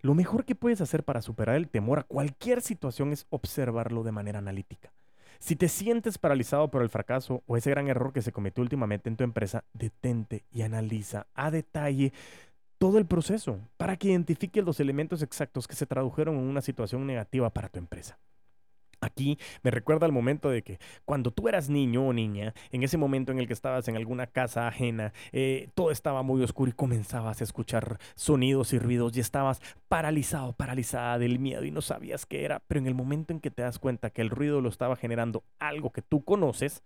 Lo 0.00 0.14
mejor 0.14 0.44
que 0.44 0.54
puedes 0.54 0.80
hacer 0.80 1.02
para 1.02 1.22
superar 1.22 1.56
el 1.56 1.68
temor 1.68 2.00
a 2.00 2.02
cualquier 2.02 2.60
situación 2.60 3.12
es 3.12 3.26
observarlo 3.30 4.02
de 4.02 4.12
manera 4.12 4.38
analítica. 4.38 4.92
Si 5.38 5.56
te 5.56 5.68
sientes 5.68 6.18
paralizado 6.18 6.70
por 6.70 6.82
el 6.82 6.90
fracaso 6.90 7.42
o 7.46 7.56
ese 7.56 7.70
gran 7.70 7.88
error 7.88 8.12
que 8.12 8.22
se 8.22 8.32
cometió 8.32 8.62
últimamente 8.62 9.08
en 9.08 9.16
tu 9.16 9.24
empresa, 9.24 9.64
detente 9.72 10.44
y 10.52 10.62
analiza 10.62 11.26
a 11.34 11.50
detalle 11.50 12.12
todo 12.78 12.98
el 12.98 13.06
proceso 13.06 13.58
para 13.76 13.96
que 13.96 14.08
identifiques 14.08 14.64
los 14.64 14.80
elementos 14.80 15.22
exactos 15.22 15.66
que 15.66 15.74
se 15.74 15.86
tradujeron 15.86 16.36
en 16.36 16.42
una 16.44 16.60
situación 16.60 17.06
negativa 17.06 17.50
para 17.50 17.68
tu 17.68 17.78
empresa. 17.78 18.18
Aquí 19.04 19.38
me 19.62 19.70
recuerda 19.70 20.06
el 20.06 20.12
momento 20.12 20.50
de 20.50 20.62
que 20.62 20.78
cuando 21.04 21.30
tú 21.30 21.48
eras 21.48 21.68
niño 21.68 22.08
o 22.08 22.12
niña, 22.12 22.54
en 22.70 22.82
ese 22.82 22.96
momento 22.96 23.32
en 23.32 23.38
el 23.38 23.46
que 23.46 23.52
estabas 23.52 23.86
en 23.88 23.96
alguna 23.96 24.26
casa 24.26 24.66
ajena, 24.66 25.12
eh, 25.32 25.68
todo 25.74 25.90
estaba 25.90 26.22
muy 26.22 26.42
oscuro 26.42 26.70
y 26.70 26.74
comenzabas 26.74 27.40
a 27.40 27.44
escuchar 27.44 27.98
sonidos 28.14 28.72
y 28.72 28.78
ruidos 28.78 29.16
y 29.16 29.20
estabas 29.20 29.60
paralizado, 29.88 30.52
paralizada 30.52 31.18
del 31.18 31.38
miedo 31.38 31.64
y 31.64 31.70
no 31.70 31.82
sabías 31.82 32.26
qué 32.26 32.44
era, 32.44 32.60
pero 32.66 32.80
en 32.80 32.86
el 32.86 32.94
momento 32.94 33.32
en 33.32 33.40
que 33.40 33.50
te 33.50 33.62
das 33.62 33.78
cuenta 33.78 34.10
que 34.10 34.22
el 34.22 34.30
ruido 34.30 34.60
lo 34.60 34.68
estaba 34.68 34.96
generando 34.96 35.44
algo 35.58 35.90
que 35.90 36.02
tú 36.02 36.24
conoces, 36.24 36.82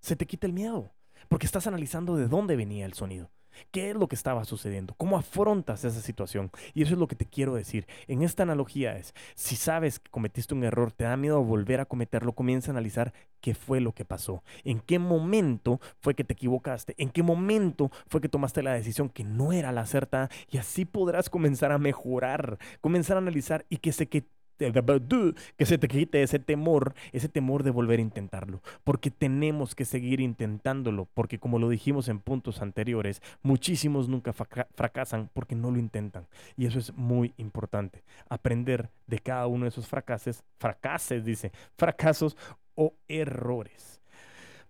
se 0.00 0.16
te 0.16 0.26
quita 0.26 0.46
el 0.46 0.52
miedo, 0.52 0.92
porque 1.28 1.46
estás 1.46 1.66
analizando 1.66 2.16
de 2.16 2.28
dónde 2.28 2.56
venía 2.56 2.86
el 2.86 2.94
sonido. 2.94 3.30
¿Qué 3.70 3.90
es 3.90 3.96
lo 3.96 4.08
que 4.08 4.14
estaba 4.14 4.44
sucediendo? 4.44 4.94
¿Cómo 4.96 5.16
afrontas 5.16 5.84
esa 5.84 6.00
situación? 6.00 6.50
Y 6.74 6.82
eso 6.82 6.94
es 6.94 7.00
lo 7.00 7.08
que 7.08 7.16
te 7.16 7.26
quiero 7.26 7.54
decir. 7.54 7.86
En 8.06 8.22
esta 8.22 8.42
analogía 8.42 8.96
es, 8.96 9.14
si 9.34 9.56
sabes 9.56 9.98
que 9.98 10.10
cometiste 10.10 10.54
un 10.54 10.64
error, 10.64 10.92
te 10.92 11.04
da 11.04 11.16
miedo 11.16 11.42
volver 11.42 11.80
a 11.80 11.86
cometerlo, 11.86 12.32
comienza 12.32 12.70
a 12.70 12.72
analizar 12.72 13.12
qué 13.40 13.54
fue 13.54 13.80
lo 13.80 13.92
que 13.92 14.04
pasó, 14.04 14.42
en 14.64 14.80
qué 14.80 14.98
momento 14.98 15.80
fue 16.00 16.14
que 16.14 16.24
te 16.24 16.32
equivocaste, 16.32 16.94
en 16.98 17.10
qué 17.10 17.22
momento 17.22 17.90
fue 18.08 18.20
que 18.20 18.28
tomaste 18.28 18.62
la 18.62 18.72
decisión 18.72 19.08
que 19.08 19.24
no 19.24 19.52
era 19.52 19.72
la 19.72 19.82
acertada 19.82 20.28
y 20.50 20.58
así 20.58 20.84
podrás 20.84 21.30
comenzar 21.30 21.72
a 21.72 21.78
mejorar, 21.78 22.58
comenzar 22.80 23.16
a 23.16 23.20
analizar 23.20 23.64
y 23.68 23.78
que 23.78 23.92
sé 23.92 24.08
que 24.08 24.26
que 24.58 25.66
se 25.66 25.78
te 25.78 25.88
quite 25.88 26.22
ese 26.22 26.38
temor, 26.38 26.94
ese 27.12 27.28
temor 27.28 27.62
de 27.62 27.70
volver 27.70 27.98
a 27.98 28.02
intentarlo, 28.02 28.60
porque 28.84 29.10
tenemos 29.10 29.74
que 29.74 29.84
seguir 29.84 30.20
intentándolo, 30.20 31.08
porque 31.14 31.38
como 31.38 31.58
lo 31.58 31.68
dijimos 31.68 32.08
en 32.08 32.18
puntos 32.18 32.60
anteriores, 32.60 33.22
muchísimos 33.42 34.08
nunca 34.08 34.32
fracasan 34.32 35.30
porque 35.32 35.54
no 35.54 35.70
lo 35.70 35.78
intentan, 35.78 36.26
y 36.56 36.66
eso 36.66 36.78
es 36.78 36.92
muy 36.94 37.32
importante, 37.36 38.02
aprender 38.28 38.90
de 39.06 39.20
cada 39.20 39.46
uno 39.46 39.64
de 39.64 39.70
esos 39.70 39.86
fracases, 39.86 40.44
fracases, 40.58 41.24
dice, 41.24 41.52
fracasos 41.76 42.36
o 42.74 42.94
errores. 43.08 44.00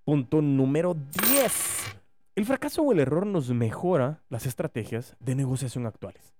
Punto 0.05 0.41
número 0.41 0.95
10. 0.95 1.99
El 2.35 2.47
fracaso 2.47 2.83
o 2.83 2.93
el 2.93 3.01
error 3.01 3.27
nos 3.27 3.51
mejora 3.51 4.23
las 4.31 4.47
estrategias 4.47 5.17
de 5.19 5.35
negociación 5.35 5.87
actuales. 5.87 6.38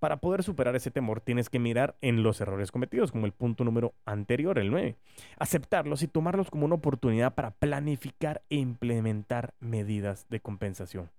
Para 0.00 0.16
poder 0.16 0.42
superar 0.42 0.74
ese 0.74 0.90
temor 0.90 1.20
tienes 1.20 1.50
que 1.50 1.58
mirar 1.58 1.94
en 2.00 2.22
los 2.22 2.40
errores 2.40 2.72
cometidos, 2.72 3.12
como 3.12 3.26
el 3.26 3.32
punto 3.32 3.64
número 3.64 3.92
anterior, 4.06 4.58
el 4.58 4.70
9. 4.70 4.96
Aceptarlos 5.38 6.02
y 6.02 6.08
tomarlos 6.08 6.50
como 6.50 6.64
una 6.64 6.76
oportunidad 6.76 7.34
para 7.34 7.50
planificar 7.50 8.42
e 8.48 8.56
implementar 8.56 9.52
medidas 9.60 10.26
de 10.30 10.40
compensación. 10.40 11.10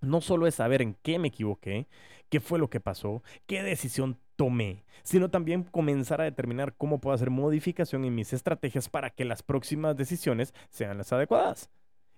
No 0.00 0.20
solo 0.20 0.46
es 0.46 0.54
saber 0.54 0.80
en 0.80 0.94
qué 1.02 1.18
me 1.18 1.28
equivoqué, 1.28 1.88
qué 2.28 2.38
fue 2.38 2.60
lo 2.60 2.70
que 2.70 2.78
pasó, 2.78 3.24
qué 3.46 3.64
decisión 3.64 4.16
tomé, 4.36 4.84
sino 5.02 5.28
también 5.28 5.64
comenzar 5.64 6.20
a 6.20 6.24
determinar 6.24 6.74
cómo 6.76 7.00
puedo 7.00 7.16
hacer 7.16 7.30
modificación 7.30 8.04
en 8.04 8.14
mis 8.14 8.32
estrategias 8.32 8.88
para 8.88 9.10
que 9.10 9.24
las 9.24 9.42
próximas 9.42 9.96
decisiones 9.96 10.54
sean 10.70 10.98
las 10.98 11.12
adecuadas. 11.12 11.68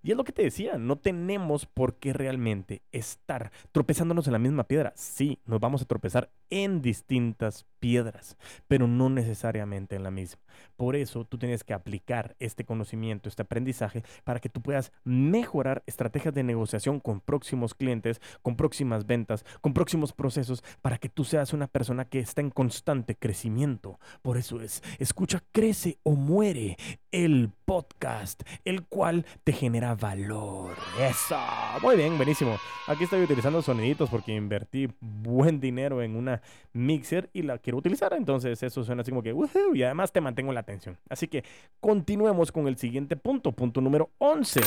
Y 0.03 0.11
es 0.13 0.17
lo 0.17 0.25
que 0.25 0.33
te 0.33 0.43
decía, 0.43 0.79
no 0.79 0.97
tenemos 0.97 1.67
por 1.67 1.97
qué 1.97 2.13
realmente 2.13 2.83
estar 2.91 3.53
tropezándonos 3.73 4.27
en 4.27 4.33
la 4.33 4.39
misma 4.39 4.65
piedra. 4.65 4.93
Sí, 4.97 5.41
nos 5.45 5.61
vamos 5.61 5.83
a 5.83 5.87
tropezar 5.87 6.31
en 6.51 6.83
distintas 6.83 7.67
piedras, 7.81 8.37
pero 8.69 8.87
no 8.87 9.09
necesariamente 9.09 9.97
en 9.97 10.03
la 10.03 10.11
misma. 10.11 10.41
Por 10.77 10.97
eso 10.97 11.25
tú 11.25 11.39
tienes 11.39 11.65
que 11.65 11.73
aplicar 11.73 12.37
este 12.39 12.65
conocimiento, 12.65 13.29
este 13.29 13.43
aprendizaje, 13.43 14.03
para 14.25 14.41
que 14.41 14.49
tú 14.49 14.61
puedas 14.61 14.93
mejorar 15.05 15.83
estrategias 15.87 16.35
de 16.35 16.43
negociación 16.43 17.01
con 17.01 17.21
próximos 17.21 17.75
clientes, 17.75 18.21
con 18.43 18.57
próximas 18.57 19.07
ventas, 19.07 19.45
con 19.61 19.73
próximos 19.73 20.13
procesos, 20.13 20.63
para 20.83 20.99
que 20.99 21.09
tú 21.09 21.25
seas 21.25 21.53
una 21.53 21.67
persona 21.67 22.05
que 22.05 22.19
está 22.21 22.41
en 22.41 22.51
constante 22.51 23.17
crecimiento. 23.17 23.99
Por 24.23 24.37
eso 24.37 24.61
es, 24.61 24.83
escucha, 24.99 25.43
crece 25.53 25.99
o 26.03 26.13
muere 26.13 26.77
el 27.11 27.51
podcast, 27.65 28.43
el 28.65 28.85
cual 28.85 29.25
te 29.45 29.53
genera 29.53 29.95
valor. 29.95 30.77
Eso, 31.01 31.39
muy 31.83 31.97
bien, 31.97 32.17
buenísimo. 32.17 32.59
Aquí 32.87 33.05
estoy 33.05 33.23
utilizando 33.23 33.63
soniditos 33.63 34.11
porque 34.11 34.35
invertí 34.35 34.89
buen 35.01 35.61
dinero 35.61 36.03
en 36.03 36.17
una 36.17 36.39
mixer 36.72 37.31
y 37.33 37.42
la 37.42 37.59
quiero 37.59 37.79
utilizar. 37.79 38.12
Entonces 38.12 38.62
eso 38.62 38.85
suena 38.85 39.03
así 39.03 39.11
como 39.11 39.22
que, 39.22 39.35
y 39.74 39.83
además 39.83 40.12
te 40.12 40.20
mantengo 40.20 40.53
la 40.53 40.61
atención. 40.61 40.98
Así 41.09 41.29
que 41.29 41.44
continuemos 41.81 42.53
con 42.53 42.68
el 42.68 42.76
siguiente 42.76 43.16
punto, 43.16 43.53
punto 43.53 43.81
número 43.81 44.11
11. 44.18 44.61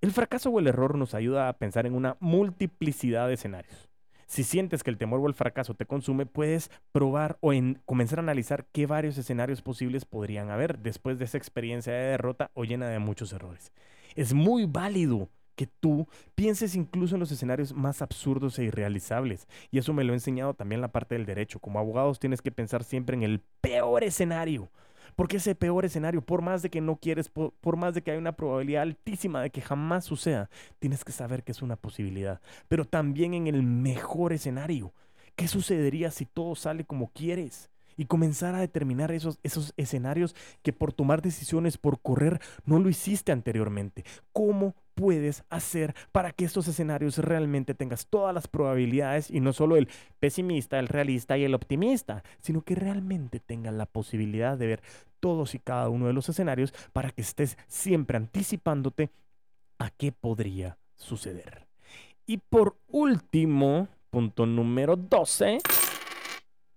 El 0.00 0.12
fracaso 0.12 0.50
o 0.50 0.60
el 0.60 0.68
error 0.68 0.96
nos 0.96 1.14
ayuda 1.14 1.48
a 1.48 1.52
pensar 1.54 1.86
en 1.86 1.94
una 1.94 2.16
multiplicidad 2.20 3.26
de 3.26 3.34
escenarios. 3.34 3.88
Si 4.28 4.44
sientes 4.44 4.82
que 4.82 4.90
el 4.90 4.98
temor 4.98 5.20
o 5.20 5.26
el 5.26 5.34
fracaso 5.34 5.72
te 5.74 5.86
consume, 5.86 6.26
puedes 6.26 6.70
probar 6.92 7.38
o 7.40 7.54
en, 7.54 7.80
comenzar 7.86 8.18
a 8.18 8.22
analizar 8.22 8.66
qué 8.72 8.86
varios 8.86 9.16
escenarios 9.16 9.62
posibles 9.62 10.04
podrían 10.04 10.50
haber 10.50 10.78
después 10.80 11.18
de 11.18 11.24
esa 11.24 11.38
experiencia 11.38 11.94
de 11.94 12.10
derrota 12.10 12.50
o 12.52 12.64
llena 12.64 12.88
de 12.88 12.98
muchos 12.98 13.32
errores. 13.32 13.72
Es 14.14 14.34
muy 14.34 14.66
válido 14.66 15.30
que 15.58 15.66
tú 15.66 16.06
pienses 16.36 16.76
incluso 16.76 17.16
en 17.16 17.20
los 17.20 17.32
escenarios 17.32 17.74
más 17.74 18.00
absurdos 18.00 18.60
e 18.60 18.64
irrealizables. 18.66 19.48
Y 19.72 19.78
eso 19.78 19.92
me 19.92 20.04
lo 20.04 20.12
ha 20.12 20.16
enseñado 20.16 20.54
también 20.54 20.80
la 20.80 20.92
parte 20.92 21.16
del 21.16 21.26
derecho. 21.26 21.58
Como 21.58 21.80
abogados 21.80 22.20
tienes 22.20 22.40
que 22.40 22.52
pensar 22.52 22.84
siempre 22.84 23.16
en 23.16 23.24
el 23.24 23.40
peor 23.60 24.04
escenario. 24.04 24.70
Porque 25.16 25.38
ese 25.38 25.56
peor 25.56 25.84
escenario, 25.84 26.22
por 26.22 26.42
más 26.42 26.62
de 26.62 26.70
que 26.70 26.80
no 26.80 26.94
quieres, 26.94 27.28
por, 27.28 27.52
por, 27.54 27.76
más 27.76 27.92
de 27.92 28.02
que 28.02 28.12
hay 28.12 28.18
una 28.18 28.36
probabilidad 28.36 28.82
altísima 28.82 29.42
de 29.42 29.50
que 29.50 29.60
jamás 29.60 30.04
suceda, 30.04 30.48
tienes 30.78 31.02
que 31.02 31.10
saber 31.10 31.42
que 31.42 31.50
es 31.50 31.60
una 31.60 31.74
posibilidad. 31.74 32.40
Pero 32.68 32.84
también 32.84 33.34
en 33.34 33.48
el 33.48 33.64
mejor 33.64 34.32
escenario. 34.32 34.94
¿Qué 35.34 35.48
sucedería 35.48 36.12
si 36.12 36.24
todo 36.24 36.54
sale 36.54 36.84
como 36.84 37.08
quieres? 37.08 37.68
y 37.98 38.06
comenzar 38.06 38.54
a 38.54 38.60
determinar 38.60 39.10
esos, 39.10 39.40
esos 39.42 39.74
escenarios 39.76 40.36
que 40.62 40.72
por 40.72 40.92
tomar 40.92 41.20
decisiones, 41.20 41.76
por 41.78 42.00
correr, 42.00 42.40
no 42.64 42.78
lo 42.78 42.88
hiciste 42.88 43.32
anteriormente. 43.32 44.04
¿Cómo 44.32 44.76
puedes 44.98 45.44
hacer 45.48 45.94
para 46.10 46.32
que 46.32 46.44
estos 46.44 46.66
escenarios 46.66 47.18
realmente 47.18 47.72
tengas 47.72 48.08
todas 48.08 48.34
las 48.34 48.48
probabilidades 48.48 49.30
y 49.30 49.38
no 49.38 49.52
solo 49.52 49.76
el 49.76 49.88
pesimista, 50.18 50.80
el 50.80 50.88
realista 50.88 51.38
y 51.38 51.44
el 51.44 51.54
optimista, 51.54 52.24
sino 52.40 52.62
que 52.62 52.74
realmente 52.74 53.38
tengas 53.38 53.74
la 53.74 53.86
posibilidad 53.86 54.58
de 54.58 54.66
ver 54.66 54.82
todos 55.20 55.54
y 55.54 55.60
cada 55.60 55.88
uno 55.88 56.08
de 56.08 56.14
los 56.14 56.28
escenarios 56.28 56.74
para 56.92 57.12
que 57.12 57.22
estés 57.22 57.56
siempre 57.68 58.16
anticipándote 58.16 59.10
a 59.78 59.90
qué 59.90 60.10
podría 60.10 60.78
suceder. 60.96 61.68
Y 62.26 62.38
por 62.38 62.76
último, 62.88 63.86
punto 64.10 64.46
número 64.46 64.96
12 64.96 65.58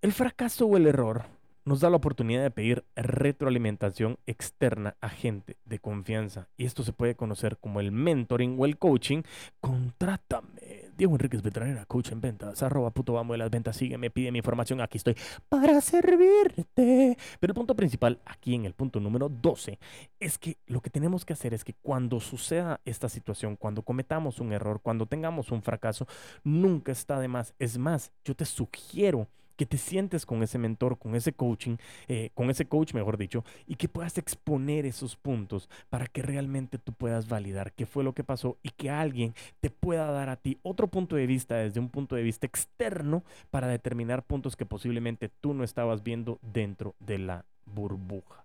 el 0.03 0.11
fracaso 0.11 0.67
o 0.67 0.77
el 0.77 0.85
error 0.85 1.25
nos 1.65 1.79
da 1.79 1.89
la 1.89 1.97
oportunidad 1.97 2.43
de 2.43 2.51
pedir 2.51 2.85
retroalimentación 2.95 4.17
externa 4.25 4.95
a 5.01 5.09
gente 5.09 5.57
de 5.65 5.79
confianza. 5.79 6.47
Y 6.57 6.65
esto 6.65 6.83
se 6.83 6.93
puede 6.93 7.15
conocer 7.15 7.57
como 7.57 7.79
el 7.79 7.91
mentoring 7.91 8.57
o 8.59 8.65
el 8.65 8.77
coaching. 8.77 9.23
Contrátame. 9.59 10.81
Diego 11.01 11.15
Enríquez 11.15 11.41
Betranera, 11.41 11.83
coach 11.85 12.11
en 12.11 12.21
ventas, 12.21 12.61
arroba 12.61 12.91
puto 12.91 13.13
vamos 13.13 13.33
de 13.33 13.39
las 13.39 13.49
ventas, 13.49 13.75
sígueme, 13.75 14.11
pide 14.11 14.31
mi 14.31 14.37
información, 14.37 14.81
aquí 14.81 14.99
estoy 14.99 15.15
para 15.49 15.81
servirte. 15.81 17.17
Pero 17.39 17.51
el 17.51 17.55
punto 17.55 17.75
principal, 17.75 18.19
aquí 18.23 18.53
en 18.53 18.65
el 18.65 18.73
punto 18.73 18.99
número 18.99 19.27
12, 19.27 19.79
es 20.19 20.37
que 20.37 20.57
lo 20.67 20.79
que 20.79 20.91
tenemos 20.91 21.25
que 21.25 21.33
hacer 21.33 21.55
es 21.55 21.63
que 21.63 21.73
cuando 21.73 22.19
suceda 22.19 22.81
esta 22.85 23.09
situación, 23.09 23.55
cuando 23.55 23.81
cometamos 23.81 24.39
un 24.39 24.53
error, 24.53 24.79
cuando 24.79 25.07
tengamos 25.07 25.51
un 25.51 25.63
fracaso, 25.63 26.05
nunca 26.43 26.91
está 26.91 27.19
de 27.19 27.27
más. 27.27 27.55
Es 27.57 27.79
más, 27.79 28.11
yo 28.23 28.35
te 28.35 28.45
sugiero 28.45 29.27
que 29.61 29.67
te 29.67 29.77
sientes 29.77 30.25
con 30.25 30.41
ese 30.41 30.57
mentor, 30.57 30.97
con 30.97 31.13
ese 31.13 31.33
coaching, 31.33 31.77
eh, 32.07 32.31
con 32.33 32.49
ese 32.49 32.65
coach, 32.65 32.95
mejor 32.95 33.19
dicho, 33.19 33.45
y 33.67 33.75
que 33.75 33.87
puedas 33.87 34.17
exponer 34.17 34.87
esos 34.87 35.15
puntos 35.15 35.69
para 35.91 36.07
que 36.07 36.23
realmente 36.23 36.79
tú 36.79 36.93
puedas 36.93 37.27
validar 37.27 37.71
qué 37.71 37.85
fue 37.85 38.03
lo 38.03 38.15
que 38.15 38.23
pasó 38.23 38.57
y 38.63 38.69
que 38.69 38.89
alguien 38.89 39.35
te 39.59 39.69
pueda 39.69 40.09
dar 40.09 40.29
a 40.29 40.37
ti 40.37 40.57
otro 40.63 40.87
punto 40.87 41.15
de 41.15 41.27
vista 41.27 41.57
desde 41.57 41.79
un 41.79 41.89
punto 41.89 42.15
de 42.15 42.23
vista 42.23 42.47
externo 42.47 43.23
para 43.51 43.67
determinar 43.67 44.23
puntos 44.23 44.55
que 44.55 44.65
posiblemente 44.65 45.29
tú 45.29 45.53
no 45.53 45.63
estabas 45.63 46.01
viendo 46.01 46.39
dentro 46.41 46.95
de 46.99 47.19
la 47.19 47.45
burbuja. 47.67 48.43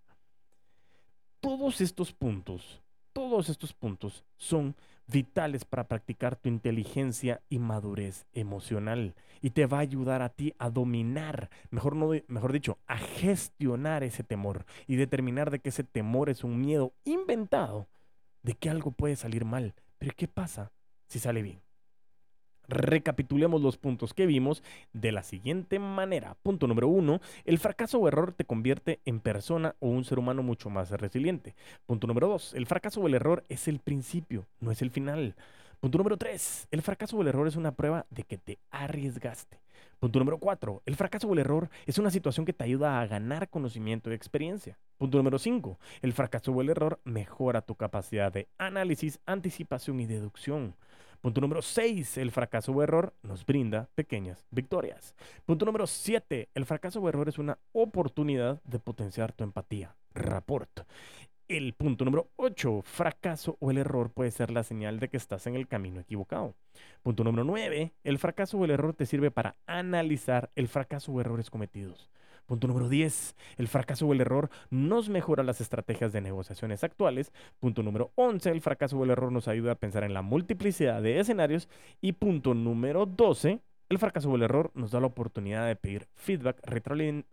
Todos 1.40 1.80
estos 1.80 2.12
puntos, 2.12 2.82
todos 3.16 3.48
estos 3.48 3.72
puntos 3.72 4.26
son 4.36 4.76
vitales 5.06 5.64
para 5.64 5.88
practicar 5.88 6.36
tu 6.36 6.50
inteligencia 6.50 7.40
y 7.48 7.58
madurez 7.58 8.26
emocional 8.34 9.14
y 9.40 9.50
te 9.50 9.64
va 9.64 9.78
a 9.78 9.80
ayudar 9.80 10.20
a 10.20 10.28
ti 10.28 10.52
a 10.58 10.68
dominar, 10.68 11.48
mejor, 11.70 11.96
no, 11.96 12.10
mejor 12.28 12.52
dicho, 12.52 12.76
a 12.86 12.98
gestionar 12.98 14.02
ese 14.02 14.22
temor 14.22 14.66
y 14.86 14.96
determinar 14.96 15.50
de 15.50 15.60
que 15.60 15.70
ese 15.70 15.82
temor 15.82 16.28
es 16.28 16.44
un 16.44 16.60
miedo 16.60 16.92
inventado 17.06 17.88
de 18.42 18.52
que 18.52 18.68
algo 18.68 18.90
puede 18.90 19.16
salir 19.16 19.46
mal. 19.46 19.74
Pero 19.96 20.12
¿qué 20.14 20.28
pasa 20.28 20.70
si 21.08 21.18
sale 21.18 21.40
bien? 21.40 21.65
Recapitulemos 22.68 23.62
los 23.62 23.76
puntos 23.76 24.14
que 24.14 24.26
vimos 24.26 24.62
de 24.92 25.12
la 25.12 25.22
siguiente 25.22 25.78
manera. 25.78 26.36
Punto 26.42 26.66
número 26.66 26.88
uno, 26.88 27.20
el 27.44 27.58
fracaso 27.58 27.98
o 27.98 28.08
error 28.08 28.32
te 28.32 28.44
convierte 28.44 29.00
en 29.04 29.20
persona 29.20 29.74
o 29.80 29.88
un 29.88 30.04
ser 30.04 30.18
humano 30.18 30.42
mucho 30.42 30.70
más 30.70 30.90
resiliente. 30.90 31.54
Punto 31.86 32.06
número 32.06 32.28
dos, 32.28 32.54
el 32.54 32.66
fracaso 32.66 33.00
o 33.00 33.06
el 33.06 33.14
error 33.14 33.44
es 33.48 33.68
el 33.68 33.78
principio, 33.78 34.46
no 34.60 34.70
es 34.70 34.82
el 34.82 34.90
final. 34.90 35.34
Punto 35.80 35.98
número 35.98 36.16
tres, 36.16 36.66
el 36.70 36.82
fracaso 36.82 37.16
o 37.16 37.22
el 37.22 37.28
error 37.28 37.46
es 37.46 37.56
una 37.56 37.72
prueba 37.72 38.06
de 38.10 38.24
que 38.24 38.38
te 38.38 38.58
arriesgaste. 38.70 39.60
Punto 40.00 40.18
número 40.18 40.38
cuatro, 40.38 40.82
el 40.86 40.96
fracaso 40.96 41.28
o 41.28 41.32
el 41.32 41.38
error 41.38 41.68
es 41.86 41.98
una 41.98 42.10
situación 42.10 42.46
que 42.46 42.52
te 42.52 42.64
ayuda 42.64 43.00
a 43.00 43.06
ganar 43.06 43.48
conocimiento 43.48 44.10
y 44.10 44.14
experiencia. 44.14 44.78
Punto 44.98 45.18
número 45.18 45.38
cinco, 45.38 45.78
el 46.02 46.12
fracaso 46.12 46.52
o 46.52 46.60
el 46.62 46.70
error 46.70 46.98
mejora 47.04 47.62
tu 47.62 47.74
capacidad 47.74 48.32
de 48.32 48.48
análisis, 48.58 49.20
anticipación 49.26 50.00
y 50.00 50.06
deducción. 50.06 50.74
Punto 51.20 51.40
número 51.40 51.62
6, 51.62 52.18
el 52.18 52.30
fracaso 52.30 52.72
o 52.72 52.82
error 52.82 53.14
nos 53.22 53.44
brinda 53.44 53.88
pequeñas 53.94 54.46
victorias. 54.50 55.14
Punto 55.44 55.64
número 55.64 55.86
7, 55.86 56.48
el 56.54 56.66
fracaso 56.66 57.00
o 57.00 57.08
error 57.08 57.28
es 57.28 57.38
una 57.38 57.58
oportunidad 57.72 58.62
de 58.64 58.78
potenciar 58.78 59.32
tu 59.32 59.44
empatía, 59.44 59.96
rapport. 60.14 60.80
El 61.48 61.74
punto 61.74 62.04
número 62.04 62.28
8, 62.36 62.82
fracaso 62.82 63.56
o 63.60 63.70
el 63.70 63.78
error 63.78 64.10
puede 64.10 64.32
ser 64.32 64.50
la 64.50 64.64
señal 64.64 64.98
de 64.98 65.08
que 65.08 65.16
estás 65.16 65.46
en 65.46 65.54
el 65.54 65.68
camino 65.68 66.00
equivocado. 66.00 66.56
Punto 67.02 67.22
número 67.22 67.44
9, 67.44 67.92
el 68.02 68.18
fracaso 68.18 68.58
o 68.58 68.64
el 68.64 68.72
error 68.72 68.94
te 68.94 69.06
sirve 69.06 69.30
para 69.30 69.54
analizar 69.66 70.50
el 70.56 70.66
fracaso 70.66 71.12
o 71.12 71.20
errores 71.20 71.50
cometidos. 71.50 72.10
Punto 72.46 72.68
número 72.68 72.88
10. 72.88 73.36
El 73.58 73.68
fracaso 73.68 74.06
o 74.06 74.12
el 74.12 74.20
error 74.20 74.50
nos 74.70 75.08
mejora 75.08 75.42
las 75.42 75.60
estrategias 75.60 76.12
de 76.12 76.20
negociaciones 76.20 76.84
actuales. 76.84 77.32
Punto 77.58 77.82
número 77.82 78.12
11. 78.14 78.50
El 78.50 78.60
fracaso 78.60 78.96
o 78.96 79.04
el 79.04 79.10
error 79.10 79.32
nos 79.32 79.48
ayuda 79.48 79.72
a 79.72 79.76
pensar 79.76 80.04
en 80.04 80.14
la 80.14 80.22
multiplicidad 80.22 81.02
de 81.02 81.18
escenarios. 81.18 81.68
Y 82.00 82.12
punto 82.12 82.54
número 82.54 83.04
12. 83.04 83.60
El 83.88 83.98
fracaso 83.98 84.30
o 84.30 84.36
el 84.36 84.42
error 84.42 84.70
nos 84.74 84.90
da 84.92 85.00
la 85.00 85.06
oportunidad 85.06 85.66
de 85.66 85.76
pedir 85.76 86.08
feedback, 86.14 86.60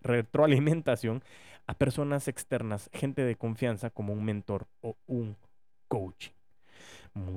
retroalimentación 0.01 1.23
a 1.65 1.73
personas 1.75 2.27
externas, 2.27 2.89
gente 2.93 3.23
de 3.23 3.35
confianza 3.35 3.89
como 3.89 4.13
un 4.13 4.23
mentor 4.23 4.67
o 4.81 4.95
un. 5.07 5.37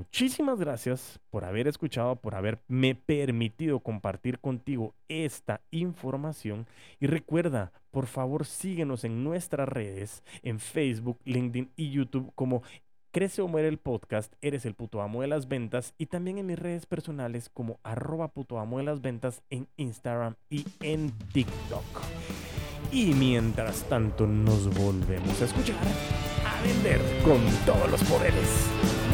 Muchísimas 0.07 0.59
gracias 0.59 1.21
por 1.31 1.45
haber 1.45 1.67
escuchado, 1.67 2.17
por 2.17 2.37
haberme 2.37 2.95
permitido 2.95 3.81
compartir 3.81 4.39
contigo 4.39 4.95
esta 5.09 5.61
información. 5.71 6.67
Y 7.01 7.07
recuerda, 7.07 7.73
por 7.91 8.07
favor, 8.07 8.47
síguenos 8.47 9.05
en 9.05 9.25
nuestras 9.25 9.69
redes, 9.69 10.23
en 10.43 10.59
Facebook, 10.61 11.19
LinkedIn 11.25 11.71
y 11.77 11.91
YouTube 11.91 12.33
como 12.35 12.63
Crece 13.11 13.43
o 13.43 13.49
Muere 13.49 13.69
el 13.69 13.79
Podcast, 13.79 14.33
Eres 14.41 14.65
el 14.65 14.75
puto 14.75 15.03
amo 15.03 15.23
de 15.23 15.29
las 15.29 15.49
ventas 15.49 15.93
y 15.99 16.07
también 16.07 16.39
en 16.39 16.47
mis 16.47 16.59
redes 16.59 16.87
personales 16.87 17.51
como 17.53 17.81
arroba 17.83 18.29
puto 18.29 18.59
amo 18.59 18.79
de 18.79 18.85
las 18.85 19.03
ventas 19.03 19.43
en 19.51 19.69
Instagram 19.77 20.37
y 20.49 20.65
en 20.81 21.11
TikTok. 21.33 21.85
Y 22.93 23.13
mientras 23.15 23.87
tanto 23.89 24.27
nos 24.27 24.73
volvemos 24.79 25.43
a 25.43 25.47
escuchar, 25.47 25.77
a 26.47 26.63
vender 26.63 27.01
con 27.25 27.41
todos 27.67 27.91
los 27.91 28.05
poderes. 28.05 29.06